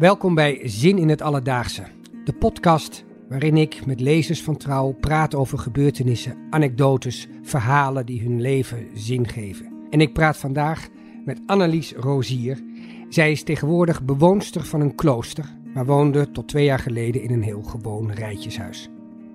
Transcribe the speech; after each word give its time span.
Welkom 0.00 0.34
bij 0.34 0.60
Zin 0.64 0.98
in 0.98 1.08
het 1.08 1.22
Alledaagse, 1.22 1.86
de 2.24 2.32
podcast 2.32 3.04
waarin 3.28 3.56
ik 3.56 3.86
met 3.86 4.00
lezers 4.00 4.42
van 4.42 4.56
Trouw 4.56 4.92
praat 4.92 5.34
over 5.34 5.58
gebeurtenissen, 5.58 6.36
anekdotes, 6.50 7.28
verhalen 7.42 8.06
die 8.06 8.22
hun 8.22 8.40
leven 8.40 8.86
zin 8.94 9.28
geven. 9.28 9.72
En 9.90 10.00
ik 10.00 10.12
praat 10.12 10.36
vandaag 10.36 10.88
met 11.24 11.40
Annelies 11.46 11.92
Rozier. 11.92 12.62
Zij 13.08 13.30
is 13.30 13.42
tegenwoordig 13.42 14.02
bewoonster 14.02 14.64
van 14.64 14.80
een 14.80 14.94
klooster, 14.94 15.44
maar 15.74 15.86
woonde 15.86 16.30
tot 16.30 16.48
twee 16.48 16.64
jaar 16.64 16.78
geleden 16.78 17.22
in 17.22 17.30
een 17.30 17.42
heel 17.42 17.62
gewoon 17.62 18.10
rijtjeshuis. 18.12 18.88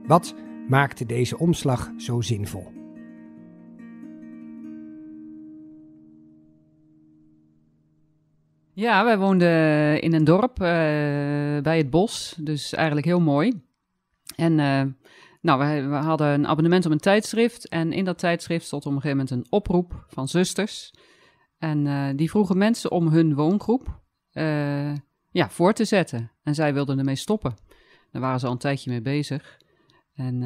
Wat 0.07 0.35
maakte 0.67 1.05
deze 1.05 1.37
omslag 1.37 1.91
zo 1.97 2.21
zinvol? 2.21 2.84
Ja, 8.75 9.03
wij 9.03 9.17
woonden 9.17 10.01
in 10.01 10.13
een 10.13 10.23
dorp 10.23 10.51
uh, 10.51 10.67
bij 11.61 11.77
het 11.77 11.89
bos, 11.89 12.35
dus 12.39 12.73
eigenlijk 12.73 13.05
heel 13.07 13.19
mooi. 13.19 13.61
En 14.35 14.51
uh, 14.51 14.81
nou, 15.41 15.87
we, 15.89 15.95
hadden 15.95 16.27
een 16.27 16.47
abonnement 16.47 16.85
op 16.85 16.91
een 16.91 16.97
tijdschrift 16.97 17.69
en 17.69 17.93
in 17.93 18.05
dat 18.05 18.17
tijdschrift 18.17 18.65
stond 18.65 18.85
op 18.85 18.91
een 18.91 19.01
gegeven 19.01 19.17
moment 19.17 19.35
een 19.35 19.51
oproep 19.51 20.05
van 20.07 20.27
zusters. 20.27 20.93
En 21.57 21.85
uh, 21.85 22.07
die 22.15 22.29
vroegen 22.29 22.57
mensen 22.57 22.91
om 22.91 23.07
hun 23.07 23.35
woongroep 23.35 23.99
ja, 25.31 25.49
voor 25.49 25.73
te 25.73 25.85
zetten. 25.85 26.31
En 26.43 26.55
zij 26.55 26.73
wilden 26.73 26.97
ermee 26.97 27.15
stoppen. 27.15 27.55
Daar 28.11 28.21
waren 28.21 28.39
ze 28.39 28.45
al 28.45 28.51
een 28.51 28.57
tijdje 28.57 28.89
mee 28.89 29.01
bezig. 29.01 29.57
En 30.15 30.39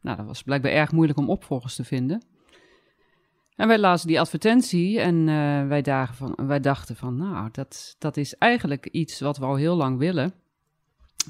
nou, 0.00 0.16
dat 0.16 0.26
was 0.26 0.42
blijkbaar 0.42 0.72
erg 0.72 0.92
moeilijk 0.92 1.18
om 1.18 1.30
opvolgers 1.30 1.74
te 1.74 1.84
vinden. 1.84 2.22
En 3.56 3.68
wij 3.68 3.78
lazen 3.78 4.06
die 4.08 4.20
advertentie 4.20 5.00
en 5.00 5.14
uh, 5.14 5.66
wij, 5.66 5.82
dagen 5.82 6.14
van, 6.14 6.46
wij 6.46 6.60
dachten 6.60 6.96
van, 6.96 7.16
nou, 7.16 7.48
dat, 7.52 7.96
dat 7.98 8.16
is 8.16 8.34
eigenlijk 8.34 8.86
iets 8.86 9.20
wat 9.20 9.38
we 9.38 9.44
al 9.44 9.56
heel 9.56 9.76
lang 9.76 9.98
willen. 9.98 10.32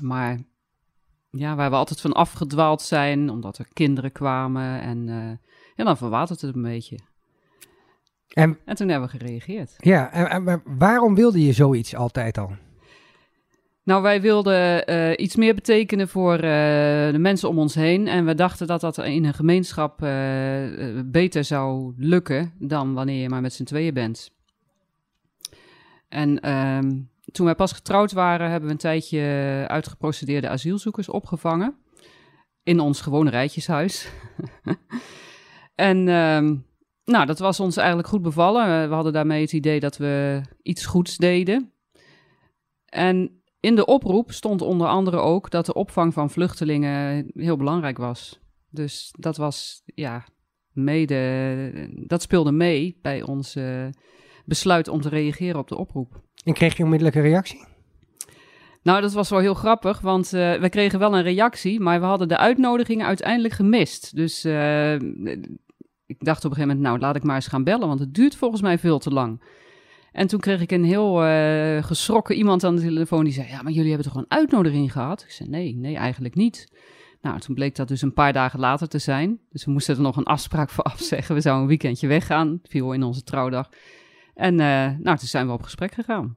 Maar 0.01 0.39
ja, 1.31 1.55
waar 1.55 1.71
we 1.71 1.77
altijd 1.77 2.01
van 2.01 2.13
afgedwaald 2.13 2.83
zijn, 2.83 3.31
omdat 3.31 3.59
er 3.59 3.69
kinderen 3.73 4.13
kwamen. 4.13 4.81
En 4.81 5.09
uh, 5.09 5.31
ja, 5.75 5.85
dan 5.85 5.97
verwatert 5.97 6.41
het 6.41 6.55
een 6.55 6.63
beetje. 6.63 6.99
En, 8.29 8.59
en 8.65 8.77
toen 8.77 8.89
hebben 8.89 9.11
we 9.11 9.19
gereageerd. 9.19 9.75
Ja, 9.79 10.13
en, 10.13 10.47
en 10.47 10.63
waarom 10.79 11.15
wilde 11.15 11.45
je 11.45 11.53
zoiets 11.53 11.97
altijd 11.97 12.39
al? 12.39 12.57
Nou, 13.85 14.03
wij 14.03 14.21
wilden 14.21 14.91
uh, 14.91 15.13
iets 15.17 15.37
meer 15.37 15.55
betekenen 15.55 16.09
voor 16.09 16.35
uh, 16.35 16.41
de 17.11 17.19
mensen 17.19 17.49
om 17.49 17.59
ons 17.59 17.75
heen. 17.75 18.09
En 18.09 18.25
we 18.25 18.35
dachten 18.35 18.67
dat 18.67 18.81
dat 18.81 18.99
in 18.99 19.25
een 19.25 19.35
gemeenschap 19.35 20.03
uh, 20.03 21.01
beter 21.05 21.45
zou 21.45 21.95
lukken 21.97 22.53
dan 22.59 22.95
wanneer 22.95 23.23
je 23.23 23.29
maar 23.29 23.41
met 23.41 23.53
z'n 23.53 23.65
tweeën 23.65 23.95
bent. 23.95 24.31
En 26.09 26.41
ehm, 26.41 27.01
toen 27.33 27.47
wij 27.47 27.55
pas 27.55 27.73
getrouwd 27.73 28.13
waren, 28.13 28.51
hebben 28.51 28.69
we 28.69 28.75
een 28.75 28.81
tijdje 28.81 29.21
uitgeprocedeerde 29.69 30.49
asielzoekers 30.49 31.09
opgevangen. 31.09 31.77
In 32.63 32.81
ons 32.81 33.01
gewone 33.01 33.31
rijtjeshuis. 33.31 34.09
en 35.75 36.09
ehm, 36.09 36.57
nou, 37.05 37.27
dat 37.27 37.39
was 37.39 37.61
ons 37.61 37.77
eigenlijk 37.77 38.09
goed 38.09 38.23
bevallen. 38.23 38.89
We 38.89 38.95
hadden 38.95 39.13
daarmee 39.13 39.41
het 39.41 39.53
idee 39.53 39.81
dat 39.81 39.97
we 39.97 40.41
iets 40.63 40.87
goeds 40.87 41.17
deden. 41.17 41.73
En 42.87 43.42
in 43.63 43.75
de 43.75 43.87
oproep 43.87 44.33
stond 44.33 44.63
onder 44.63 44.87
andere 44.87 45.17
ook 45.17 45.51
dat 45.51 45.67
de 45.67 45.75
opvang 45.75 46.13
van 46.13 46.31
vluchtelingen 46.31 47.31
heel 47.35 47.57
belangrijk 47.57 47.99
was. 47.99 48.41
Dus 48.71 49.15
dat 49.19 49.37
was, 49.37 49.83
ja, 49.85 50.25
mede, 50.73 51.91
dat 52.07 52.23
speelde 52.23 52.53
mee 52.53 52.99
bij 53.03 53.23
ons 53.23 53.57
uh, 53.57 53.87
besluit 54.45 54.89
om 54.89 55.01
te 55.01 55.09
reageren 55.09 55.61
op 55.61 55.69
de 55.69 55.77
oproep. 55.77 56.21
En 56.45 56.53
kreeg 56.53 56.77
je 56.77 56.83
onmiddellijk 56.83 57.17
een 57.17 57.23
reactie? 57.23 57.65
Nou, 58.83 59.01
dat 59.01 59.13
was 59.13 59.31
wel 59.31 59.39
heel 59.39 59.55
grappig, 59.55 60.01
want 60.01 60.25
uh, 60.35 60.55
we 60.55 60.69
kregen 60.69 60.99
wel 60.99 61.17
een 61.17 61.23
reactie, 61.23 61.81
maar 61.81 62.01
we 62.01 62.07
hadden 62.07 62.29
de 62.29 62.37
uitnodigingen 62.37 63.07
uiteindelijk 63.07 63.55
gemist. 63.55 64.17
Dus 64.17 64.45
uh, 64.45 64.95
ik 66.07 66.25
dacht 66.25 66.45
op 66.45 66.51
een 66.51 66.57
gegeven 66.57 66.77
moment, 66.77 66.81
nou, 66.81 66.99
laat 66.99 67.17
ik 67.17 67.23
maar 67.23 67.35
eens 67.35 67.47
gaan 67.47 67.65
bellen, 67.65 67.89
want 67.89 68.01
het 68.01 68.15
duurt 68.15 68.37
volgens 68.37 68.63
mij 68.63 68.79
veel 68.79 68.99
te 68.99 69.11
lang. 69.11 69.43
En 70.13 70.27
toen 70.27 70.41
kreeg 70.41 70.61
ik 70.61 70.71
een 70.71 70.85
heel 70.85 71.27
uh, 71.27 71.83
geschrokken 71.83 72.37
iemand 72.37 72.65
aan 72.65 72.77
de 72.77 72.83
telefoon 72.83 73.25
die 73.25 73.33
zei: 73.33 73.49
Ja, 73.49 73.63
maar 73.63 73.73
jullie 73.73 73.93
hebben 73.93 74.13
toch 74.13 74.23
een 74.23 74.31
uitnodiging 74.31 74.93
gehad? 74.93 75.23
Ik 75.23 75.31
zei: 75.31 75.49
Nee, 75.49 75.75
nee, 75.75 75.97
eigenlijk 75.97 76.35
niet. 76.35 76.73
Nou, 77.21 77.41
toen 77.41 77.55
bleek 77.55 77.77
dat 77.77 77.89
dus 77.89 78.03
een 78.03 78.13
paar 78.13 78.33
dagen 78.33 78.61
later 78.61 78.89
te 78.89 78.99
zijn. 78.99 79.41
Dus 79.51 79.65
we 79.65 79.71
moesten 79.71 79.97
er 79.97 80.03
nog 80.03 80.17
een 80.17 80.25
afspraak 80.25 80.71
voor 80.71 80.85
afzeggen. 80.93 81.35
We 81.35 81.41
zouden 81.41 81.63
een 81.63 81.69
weekendje 81.69 82.07
weggaan. 82.07 82.61
viel 82.63 82.93
in 82.93 83.03
onze 83.03 83.23
trouwdag. 83.23 83.69
En 84.35 84.53
uh, 84.53 84.59
nou, 84.99 85.17
toen 85.19 85.19
zijn 85.19 85.47
we 85.47 85.53
op 85.53 85.63
gesprek 85.63 85.93
gegaan. 85.93 86.37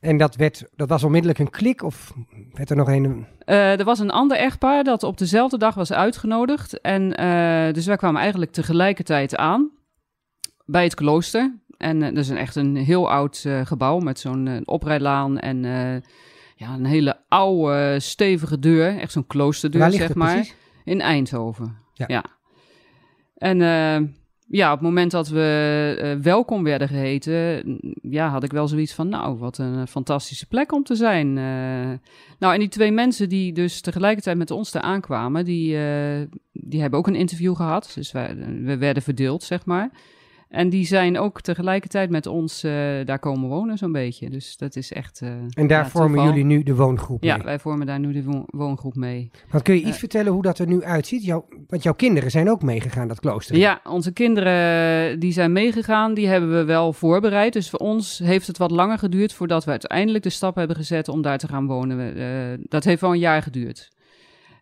En 0.00 0.16
dat, 0.16 0.36
werd, 0.36 0.68
dat 0.76 0.88
was 0.88 1.04
onmiddellijk 1.04 1.38
een 1.38 1.50
klik 1.50 1.82
of 1.82 2.14
werd 2.52 2.70
er 2.70 2.76
nog 2.76 2.88
een... 2.88 3.26
Uh, 3.46 3.78
er 3.78 3.84
was 3.84 3.98
een 3.98 4.10
ander 4.10 4.36
echtpaar 4.36 4.84
dat 4.84 5.02
op 5.02 5.18
dezelfde 5.18 5.58
dag 5.58 5.74
was 5.74 5.92
uitgenodigd. 5.92 6.80
En 6.80 7.08
dus 7.72 7.86
wij 7.86 7.96
kwamen 7.96 8.20
eigenlijk 8.20 8.52
tegelijkertijd 8.52 9.36
aan 9.36 9.70
bij 10.64 10.84
het 10.84 10.94
klooster. 10.94 11.60
En 11.80 11.96
uh, 11.96 12.06
dat 12.06 12.16
is 12.16 12.28
een, 12.28 12.36
echt 12.36 12.56
een 12.56 12.76
heel 12.76 13.10
oud 13.10 13.44
uh, 13.46 13.66
gebouw 13.66 13.98
met 13.98 14.18
zo'n 14.18 14.46
uh, 14.46 14.56
oprijlaan 14.64 15.38
en 15.38 15.62
ja, 16.56 16.74
een 16.74 16.84
hele 16.84 17.16
oude, 17.28 18.00
stevige 18.00 18.58
deur. 18.58 18.98
Echt 18.98 19.12
zo'n 19.12 19.26
kloosterdeur, 19.26 19.92
zeg 19.92 20.14
maar. 20.14 20.34
Precies? 20.34 20.54
In 20.84 21.00
Eindhoven. 21.00 21.76
Ja. 21.92 22.04
ja. 22.08 22.24
En 23.34 23.58
ja, 24.48 24.72
op 24.72 24.78
het 24.78 24.88
moment 24.88 25.10
dat 25.10 25.28
we 25.28 26.18
welkom 26.22 26.64
werden 26.64 26.88
geheten, 26.88 27.62
ja, 28.02 28.28
had 28.28 28.42
ik 28.44 28.52
wel 28.52 28.68
zoiets 28.68 28.94
van, 28.94 29.08
nou, 29.08 29.38
wat 29.38 29.58
een 29.58 29.86
fantastische 29.86 30.46
plek 30.46 30.72
om 30.72 30.82
te 30.82 30.94
zijn. 30.94 31.32
nou, 32.38 32.54
en 32.54 32.58
die 32.58 32.68
twee 32.68 32.92
mensen 32.92 33.28
die 33.28 33.52
dus 33.52 33.80
tegelijkertijd 33.80 34.36
met 34.36 34.50
ons 34.50 34.70
daar 34.70 34.82
aankwamen, 34.82 35.44
die, 35.44 35.78
die 36.52 36.80
hebben 36.80 36.98
ook 36.98 37.06
een 37.06 37.14
interview 37.14 37.56
gehad. 37.56 37.92
Dus 37.94 38.12
wij, 38.12 38.36
we 38.62 38.78
werden 38.78 39.02
verdeeld, 39.02 39.42
zeg 39.42 39.64
maar. 39.64 39.90
En 40.50 40.68
die 40.68 40.86
zijn 40.86 41.18
ook 41.18 41.40
tegelijkertijd 41.40 42.10
met 42.10 42.26
ons 42.26 42.64
uh, 42.64 42.72
daar 43.04 43.18
komen 43.18 43.48
wonen, 43.48 43.78
zo'n 43.78 43.92
beetje. 43.92 44.30
Dus 44.30 44.56
dat 44.56 44.76
is 44.76 44.92
echt. 44.92 45.20
Uh, 45.20 45.28
en 45.30 45.66
daar 45.66 45.82
ja, 45.82 45.88
vormen 45.88 46.24
jullie 46.24 46.44
nu 46.44 46.62
de 46.62 46.74
woongroep 46.74 47.20
mee? 47.20 47.30
Ja, 47.30 47.44
wij 47.44 47.58
vormen 47.58 47.86
daar 47.86 47.98
nu 47.98 48.12
de 48.12 48.22
wo 48.22 48.44
woongroep 48.46 48.94
mee. 48.94 49.30
Want 49.50 49.62
kun 49.62 49.74
je 49.74 49.80
iets 49.80 49.90
uh, 49.90 49.98
vertellen 49.98 50.32
hoe 50.32 50.42
dat 50.42 50.58
er 50.58 50.66
nu 50.66 50.84
uitziet? 50.84 51.34
Want 51.68 51.82
jouw 51.82 51.94
kinderen 51.94 52.30
zijn 52.30 52.50
ook 52.50 52.62
meegegaan, 52.62 53.08
dat 53.08 53.20
klooster. 53.20 53.56
Ja, 53.56 53.80
onze 53.84 54.12
kinderen 54.12 55.20
die 55.20 55.32
zijn 55.32 55.52
meegegaan, 55.52 56.14
die 56.14 56.28
hebben 56.28 56.50
we 56.50 56.64
wel 56.64 56.92
voorbereid. 56.92 57.52
Dus 57.52 57.70
voor 57.70 57.78
ons 57.78 58.18
heeft 58.18 58.46
het 58.46 58.58
wat 58.58 58.70
langer 58.70 58.98
geduurd 58.98 59.32
voordat 59.32 59.64
we 59.64 59.70
uiteindelijk 59.70 60.24
de 60.24 60.30
stap 60.30 60.54
hebben 60.54 60.76
gezet 60.76 61.08
om 61.08 61.22
daar 61.22 61.38
te 61.38 61.48
gaan 61.48 61.66
wonen. 61.66 62.60
dat 62.68 62.84
heeft 62.84 63.00
wel 63.00 63.12
een 63.12 63.18
jaar 63.18 63.42
geduurd. 63.42 63.90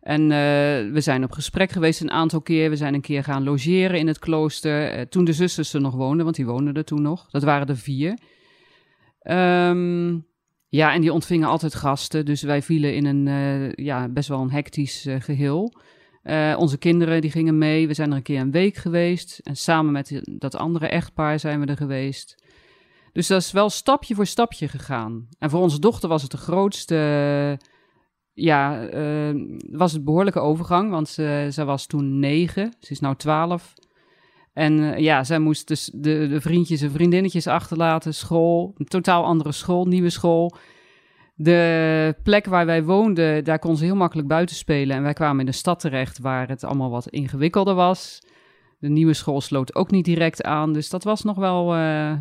En 0.09 0.23
uh, 0.23 0.29
we 0.93 1.01
zijn 1.01 1.25
op 1.25 1.33
gesprek 1.33 1.71
geweest 1.71 2.01
een 2.01 2.11
aantal 2.11 2.41
keer. 2.41 2.71
We 2.71 2.77
zijn 2.77 2.95
een 2.95 3.01
keer 3.01 3.25
gaan 3.25 3.45
logeren 3.45 3.99
in 3.99 4.07
het 4.07 4.19
klooster. 4.19 4.99
Uh, 4.99 5.01
toen 5.01 5.25
de 5.25 5.33
zusters 5.33 5.73
er 5.73 5.81
nog 5.81 5.95
woonden, 5.95 6.25
want 6.25 6.37
die 6.37 6.47
woonden 6.47 6.75
er 6.75 6.85
toen 6.85 7.03
nog. 7.03 7.31
Dat 7.31 7.43
waren 7.43 7.67
er 7.67 7.77
vier. 7.77 8.19
Um, 9.23 10.27
ja, 10.69 10.93
en 10.93 11.01
die 11.01 11.13
ontvingen 11.13 11.49
altijd 11.49 11.75
gasten. 11.75 12.25
Dus 12.25 12.43
wij 12.43 12.63
vielen 12.63 12.95
in 12.95 13.05
een 13.05 13.27
uh, 13.27 13.73
ja, 13.73 14.09
best 14.09 14.29
wel 14.29 14.41
een 14.41 14.51
hectisch 14.51 15.07
geheel. 15.19 15.73
onze 16.57 16.79
kinderen 16.79 17.21
die 17.21 17.31
gingen 17.31 17.59
mee. 17.59 17.87
We 17.87 17.95
zijn 17.95 18.11
er 18.11 18.17
een 18.17 18.23
keer 18.23 18.41
een 18.41 18.51
week 18.51 18.77
geweest. 18.77 19.39
En 19.43 19.57
samen 19.57 19.93
met 19.93 20.21
dat 20.25 20.57
andere 20.57 20.89
echtpaar 20.89 21.41
zijn 21.41 21.61
we 21.61 21.67
er 21.67 21.77
geweest. 21.77 22.45
Dus 23.13 23.27
dat 23.27 23.41
is 23.41 23.53
wel 23.53 23.71
stapje 23.71 24.15
voor 24.15 24.27
stapje 24.27 24.69
gegaan. 24.69 25.29
En 25.39 25.51
voor 25.51 25.61
onze 25.61 25.79
dochter 25.79 26.09
was 26.09 26.23
het 26.23 26.31
de 26.31 26.37
grootste 26.37 26.97
ja, 28.39 28.91
uh, 28.93 29.59
was 29.71 29.93
het 29.93 30.05
behoorlijke 30.05 30.41
overgang, 30.41 30.91
want 30.91 31.09
ze, 31.09 31.49
ze 31.53 31.65
was 31.65 31.87
toen 31.87 32.19
negen, 32.19 32.73
ze 32.81 32.93
is 32.93 33.01
nu 33.01 33.15
twaalf. 33.15 33.75
En 34.53 34.79
uh, 34.79 34.99
ja, 34.99 35.25
zij 35.25 35.39
moest 35.39 35.69
dus 35.69 35.91
de, 35.95 36.29
de 36.29 36.41
vriendjes 36.41 36.81
en 36.81 36.91
vriendinnetjes 36.91 37.47
achterlaten, 37.47 38.15
school, 38.15 38.75
een 38.77 38.87
totaal 38.87 39.25
andere 39.25 39.53
school, 39.53 39.87
nieuwe 39.87 40.11
school. 40.11 40.57
De 41.35 42.15
plek 42.23 42.47
waar 42.47 42.67
wij 42.67 42.85
woonden, 42.85 43.45
daar 43.45 43.59
kon 43.59 43.77
ze 43.77 43.85
heel 43.85 43.97
makkelijk 43.97 44.29
buiten 44.29 44.57
spelen. 44.57 44.97
En 44.97 45.03
wij 45.03 45.13
kwamen 45.13 45.41
in 45.41 45.47
de 45.47 45.53
stad 45.53 45.81
terecht, 45.81 46.19
waar 46.19 46.49
het 46.49 46.65
allemaal 46.65 46.91
wat 46.91 47.09
ingewikkelder 47.09 47.75
was. 47.75 48.23
De 48.79 48.89
nieuwe 48.89 49.15
school 49.15 49.41
sloot 49.41 49.75
ook 49.75 49.91
niet 49.91 50.05
direct 50.05 50.43
aan, 50.43 50.73
dus 50.73 50.89
dat 50.91 51.05
was 51.05 51.23
nog 51.23 51.37
wel... 51.37 51.77
Uh, 51.77 52.13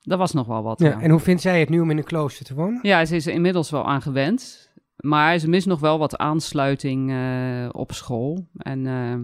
dat 0.00 0.18
was 0.18 0.32
nog 0.32 0.46
wel 0.46 0.62
wat. 0.62 0.80
Ja, 0.80 1.00
En 1.00 1.10
hoe 1.10 1.20
vindt 1.20 1.42
zij 1.42 1.60
het 1.60 1.68
nu 1.68 1.80
om 1.80 1.90
in 1.90 1.98
een 1.98 2.04
klooster 2.04 2.44
te 2.44 2.54
wonen? 2.54 2.78
Ja, 2.82 3.04
ze 3.04 3.16
is 3.16 3.26
er 3.26 3.32
inmiddels 3.32 3.70
wel 3.70 3.86
aan 3.86 4.02
gewend. 4.02 4.65
Maar 5.06 5.38
ze 5.38 5.48
mist 5.48 5.66
nog 5.66 5.80
wel 5.80 5.98
wat 5.98 6.16
aansluiting 6.16 7.10
uh, 7.10 7.68
op 7.72 7.92
school. 7.92 8.48
En 8.56 8.84
uh, 8.84 9.14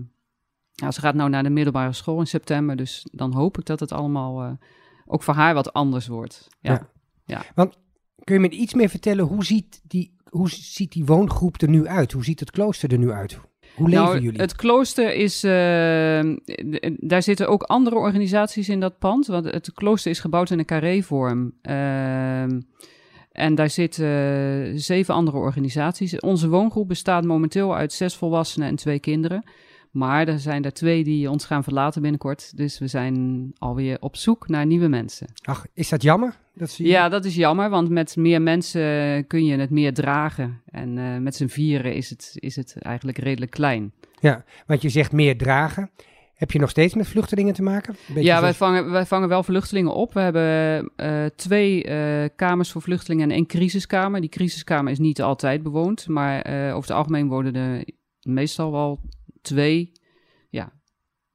ja, 0.73 0.91
ze 0.91 1.01
gaat 1.01 1.15
nou 1.15 1.31
naar 1.31 1.43
de 1.43 1.51
middelbare 1.51 1.93
school 1.93 2.19
in 2.19 2.27
september. 2.27 2.77
Dus 2.77 3.07
dan 3.13 3.35
hoop 3.35 3.59
ik 3.59 3.65
dat 3.65 3.81
het 3.81 3.93
allemaal 3.93 4.45
uh, 4.45 4.51
ook 5.07 5.23
voor 5.23 5.35
haar 5.35 5.55
wat 5.55 5.73
anders 5.73 6.07
wordt. 6.07 6.49
Ja. 6.61 6.73
ja. 6.73 6.89
ja. 7.25 7.43
Want 7.55 7.79
kun 8.25 8.35
je 8.35 8.41
me 8.41 8.49
iets 8.49 8.75
meer 8.75 8.89
vertellen, 8.89 9.25
hoe 9.25 9.45
ziet, 9.45 9.81
die, 9.85 10.17
hoe 10.29 10.51
ziet 10.51 10.93
die 10.93 11.05
woongroep 11.05 11.61
er 11.61 11.69
nu 11.69 11.87
uit? 11.87 12.13
Hoe 12.13 12.25
ziet 12.25 12.41
het 12.41 12.51
klooster 12.51 12.93
er 12.93 12.99
nu 12.99 13.11
uit? 13.11 13.41
Hoe 13.75 13.89
leven 13.89 14.05
nou, 14.05 14.21
jullie? 14.21 14.41
Het 14.41 14.57
klooster 14.57 15.15
is. 15.15 15.41
daar 16.99 17.23
zitten 17.23 17.49
ook 17.49 17.63
andere 17.63 17.97
organisaties 17.97 18.69
in 18.69 18.81
dat 18.81 18.99
pand. 18.99 19.27
Want 19.27 19.45
het 19.45 19.73
klooster 19.73 20.11
is 20.11 20.21
gebouwd 20.21 20.51
in 20.51 20.59
een 20.59 20.65
carré-vorm. 20.65 21.53
Uh, 21.63 22.45
En 23.33 23.55
daar 23.55 23.71
zitten 23.71 24.05
uh, 24.05 24.73
zeven 24.75 25.15
andere 25.15 25.37
organisaties. 25.37 26.21
Onze 26.21 26.49
woongroep 26.49 26.89
bestaat 26.89 27.25
momenteel 27.25 27.77
uit 27.77 27.93
zes 27.93 28.17
volwassenen 28.17 28.69
en 28.69 28.77
twee 28.77 28.99
kinderen. 28.99 29.45
Maar 29.91 30.29
er 30.29 30.39
zijn 30.39 30.65
er 30.65 30.73
twee 30.73 31.05
die 31.05 31.31
ons 31.31 31.45
gaan 31.45 31.63
verlaten 31.63 32.03
binnenkort. 32.03 32.57
Dus 32.57 32.79
we 32.79 32.87
zijn 32.87 33.51
alweer 33.59 33.97
op 34.01 34.17
zoek 34.17 34.49
naar 34.49 34.67
nieuwe 34.67 34.89
mensen. 34.89 35.27
Ach, 35.43 35.67
is 35.75 35.89
dat 35.89 36.03
jammer? 36.03 36.37
Dat 36.55 36.71
zie 36.71 36.87
je... 36.87 36.91
Ja, 36.91 37.09
dat 37.09 37.25
is 37.25 37.35
jammer, 37.35 37.71
want 37.71 37.89
met 37.89 38.17
meer 38.17 38.43
mensen 38.43 39.27
kun 39.27 39.45
je 39.45 39.57
het 39.57 39.71
meer 39.71 39.95
dragen. 39.95 40.61
En 40.65 40.97
uh, 40.97 41.17
met 41.17 41.37
z'n 41.37 41.47
vieren 41.47 41.95
is 41.95 42.11
het, 42.11 42.33
is 42.35 42.57
het 42.57 42.77
eigenlijk 42.79 43.19
redelijk 43.19 43.51
klein. 43.51 43.93
Ja, 44.21 44.45
want 44.67 44.83
je 44.83 44.89
zegt 44.89 45.13
meer 45.13 45.39
dragen. 45.39 45.91
Heb 46.43 46.51
je 46.51 46.59
nog 46.59 46.71
steeds 46.71 46.95
met 46.95 47.09
vluchtelingen 47.09 47.55
te 47.55 47.63
maken? 47.63 47.97
Ja, 48.15 48.41
wij 48.41 48.55
vangen, 48.55 48.91
wij 48.91 49.07
vangen 49.07 49.29
wel 49.29 49.43
vluchtelingen 49.43 49.95
op. 49.95 50.15
We 50.15 50.21
hebben 50.21 50.91
uh, 50.97 51.25
twee 51.37 51.87
uh, 51.87 52.29
kamers 52.37 52.71
voor 52.71 52.83
vluchtelingen 52.83 53.31
en 53.31 53.37
één 53.37 53.47
crisiskamer. 53.47 54.21
Die 54.21 54.31
crisiskamer 54.31 54.93
is 54.93 54.99
niet 54.99 55.23
altijd 55.23 55.63
bewoond, 55.63 56.09
maar 56.09 56.51
uh, 56.51 56.77
over 56.77 56.89
het 56.89 56.99
algemeen 56.99 57.29
worden 57.29 57.55
er 57.55 57.85
meestal 58.23 58.73
wel 58.73 59.01
twee, 59.43 59.93
ja, 60.51 60.73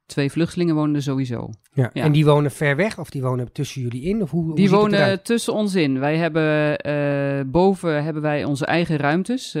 twee 0.06 0.30
vluchtelingen 0.30 0.74
wonen 0.74 0.94
er 0.94 1.02
sowieso. 1.02 1.50
Ja. 1.72 1.92
En 1.92 2.12
die 2.12 2.24
wonen 2.24 2.50
ver 2.50 2.76
weg 2.76 2.98
of 2.98 3.10
die 3.10 3.22
wonen 3.22 3.52
tussen 3.52 3.82
jullie 3.82 4.02
in? 4.02 4.22
Of 4.22 4.30
hoe, 4.30 4.54
die 4.54 4.70
wonen 4.70 5.22
tussen 5.22 5.52
ons 5.52 5.74
in. 5.74 5.98
Wij 5.98 6.16
hebben 6.16 7.50
boven 7.50 8.04
hebben 8.04 8.22
wij 8.22 8.44
onze 8.44 8.66
eigen 8.66 8.96
ruimtes, 8.96 9.52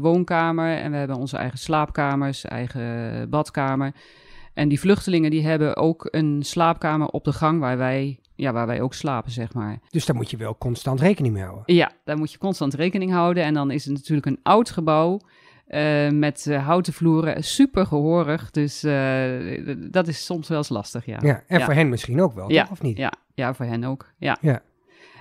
woonkamer 0.00 0.76
en 0.76 0.90
we 0.90 0.96
hebben 0.96 1.16
onze 1.16 1.36
eigen 1.36 1.58
slaapkamers, 1.58 2.44
eigen 2.44 3.30
badkamer. 3.30 3.92
En 4.56 4.68
die 4.68 4.80
vluchtelingen 4.80 5.30
die 5.30 5.46
hebben 5.46 5.76
ook 5.76 6.08
een 6.10 6.42
slaapkamer 6.42 7.08
op 7.08 7.24
de 7.24 7.32
gang 7.32 7.60
waar 7.60 7.76
wij, 7.76 8.20
ja, 8.34 8.52
waar 8.52 8.66
wij 8.66 8.80
ook 8.80 8.94
slapen, 8.94 9.30
zeg 9.30 9.54
maar. 9.54 9.78
Dus 9.90 10.06
daar 10.06 10.16
moet 10.16 10.30
je 10.30 10.36
wel 10.36 10.58
constant 10.58 11.00
rekening 11.00 11.34
mee 11.34 11.42
houden? 11.42 11.74
Ja, 11.74 11.92
daar 12.04 12.16
moet 12.16 12.32
je 12.32 12.38
constant 12.38 12.74
rekening 12.74 13.12
houden. 13.12 13.44
En 13.44 13.54
dan 13.54 13.70
is 13.70 13.84
het 13.84 13.94
natuurlijk 13.94 14.26
een 14.26 14.40
oud 14.42 14.70
gebouw. 14.70 15.20
Uh, 15.68 16.10
met 16.10 16.46
uh, 16.48 16.66
houten 16.66 16.92
vloeren, 16.92 17.44
super 17.44 17.86
gehoorig. 17.86 18.50
Dus 18.50 18.84
uh, 18.84 19.76
dat 19.90 20.08
is 20.08 20.24
soms 20.24 20.48
wel 20.48 20.58
eens 20.58 20.68
lastig, 20.68 21.06
ja. 21.06 21.18
ja 21.22 21.42
en 21.46 21.58
ja. 21.58 21.64
voor 21.64 21.74
hen 21.74 21.88
misschien 21.88 22.20
ook 22.20 22.32
wel, 22.32 22.50
ja, 22.50 22.62
toch? 22.62 22.72
Of 22.72 22.82
niet? 22.82 22.96
Ja, 22.96 23.12
ja, 23.34 23.54
voor 23.54 23.66
hen 23.66 23.84
ook, 23.84 24.12
ja. 24.18 24.38
ja. 24.40 24.62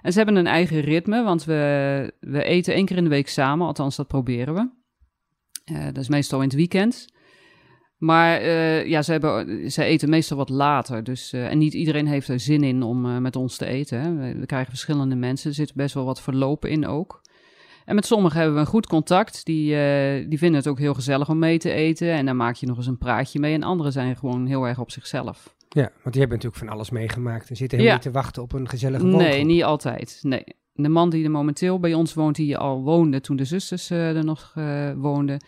En 0.02 0.12
ze 0.12 0.18
hebben 0.18 0.36
een 0.36 0.48
eigen 0.48 0.82
ritme, 0.82 1.24
want 1.24 1.44
we, 1.44 2.14
we 2.20 2.44
eten 2.44 2.74
één 2.74 2.86
keer 2.86 2.98
in 2.98 3.04
de 3.04 3.10
week 3.10 3.30
samen. 3.30 3.68
Althans, 3.68 3.96
dat 3.96 4.08
proberen 4.08 4.54
we. 4.54 4.70
dat 5.86 5.98
is 5.98 6.10
meestal 6.10 6.40
in 6.42 6.48
het 6.48 6.56
weekend. 6.56 7.14
Maar 8.06 8.42
uh, 8.42 8.86
ja, 8.86 9.02
ze, 9.02 9.12
hebben, 9.12 9.72
ze 9.72 9.84
eten 9.84 10.10
meestal 10.10 10.38
wat 10.38 10.50
later. 10.50 11.04
Dus, 11.04 11.34
uh, 11.34 11.52
en 11.52 11.58
niet 11.58 11.74
iedereen 11.74 12.08
heeft 12.08 12.28
er 12.28 12.40
zin 12.40 12.64
in 12.64 12.84
om 12.84 13.06
uh, 13.06 13.18
met 13.18 13.36
ons 13.36 13.58
te 13.58 13.66
eten. 13.66 14.00
Hè. 14.00 14.16
We, 14.16 14.40
we, 14.40 14.46
krijgen 14.46 14.70
verschillende 14.70 15.16
mensen. 15.16 15.50
Er 15.50 15.56
zit 15.56 15.74
best 15.74 15.94
wel 15.94 16.06
wat 16.06 16.22
verlopen 16.22 16.70
in 16.70 16.88
ook. 16.88 17.22
En 17.86 17.96
met 17.96 18.06
sommigen 18.06 18.38
hebben 18.38 18.56
we 18.56 18.62
een 18.62 18.68
goed 18.68 18.88
contact. 18.88 19.46
Die, 19.46 19.68
die 20.28 20.38
vinden 20.38 20.60
het 20.60 20.68
ook 20.68 20.80
heel 20.80 20.94
gezellig 20.94 21.30
om 21.30 21.40
mee 21.40 21.58
te 21.58 21.72
eten. 21.72 22.12
En 22.12 22.26
dan 22.26 22.36
maak 22.36 22.56
je 22.56 22.66
nog 22.66 22.78
eens 22.78 22.88
een 22.88 22.98
praatje 22.98 23.40
mee. 23.40 23.54
En 23.54 23.64
anderen 23.64 23.92
zijn 23.92 24.16
gewoon 24.16 24.46
heel 24.46 24.68
erg 24.68 24.80
op 24.80 24.92
zichzelf. 24.92 25.56
Ja, 25.70 25.82
want 25.82 26.12
die 26.16 26.20
hebben 26.20 26.38
natuurlijk 26.38 26.56
van 26.56 26.70
alles 26.70 26.90
meegemaakt. 26.90 27.50
En 27.50 27.56
zitten 27.56 27.78
helemaal 27.78 28.00
ja. 28.00 28.04
niet 28.04 28.14
te 28.14 28.20
wachten 28.20 28.42
op 28.44 28.54
een 28.54 28.70
gezellige 28.70 29.04
woongroep. 29.04 29.22
Nee, 29.22 29.44
niet 29.44 29.64
altijd. 29.64 30.20
Nee. 30.22 30.44
De 30.74 30.90
man 30.90 31.10
die 31.10 31.24
er 31.24 31.32
momenteel 31.32 31.80
bij 31.80 31.94
ons 31.94 32.14
woont, 32.14 32.36
die 32.36 32.58
al 32.58 32.82
woonde 32.82 33.22
toen 33.22 33.36
de 33.36 33.46
zusters 33.46 33.90
er 33.90 34.26
nog 34.26 34.54
woonden 34.96 35.40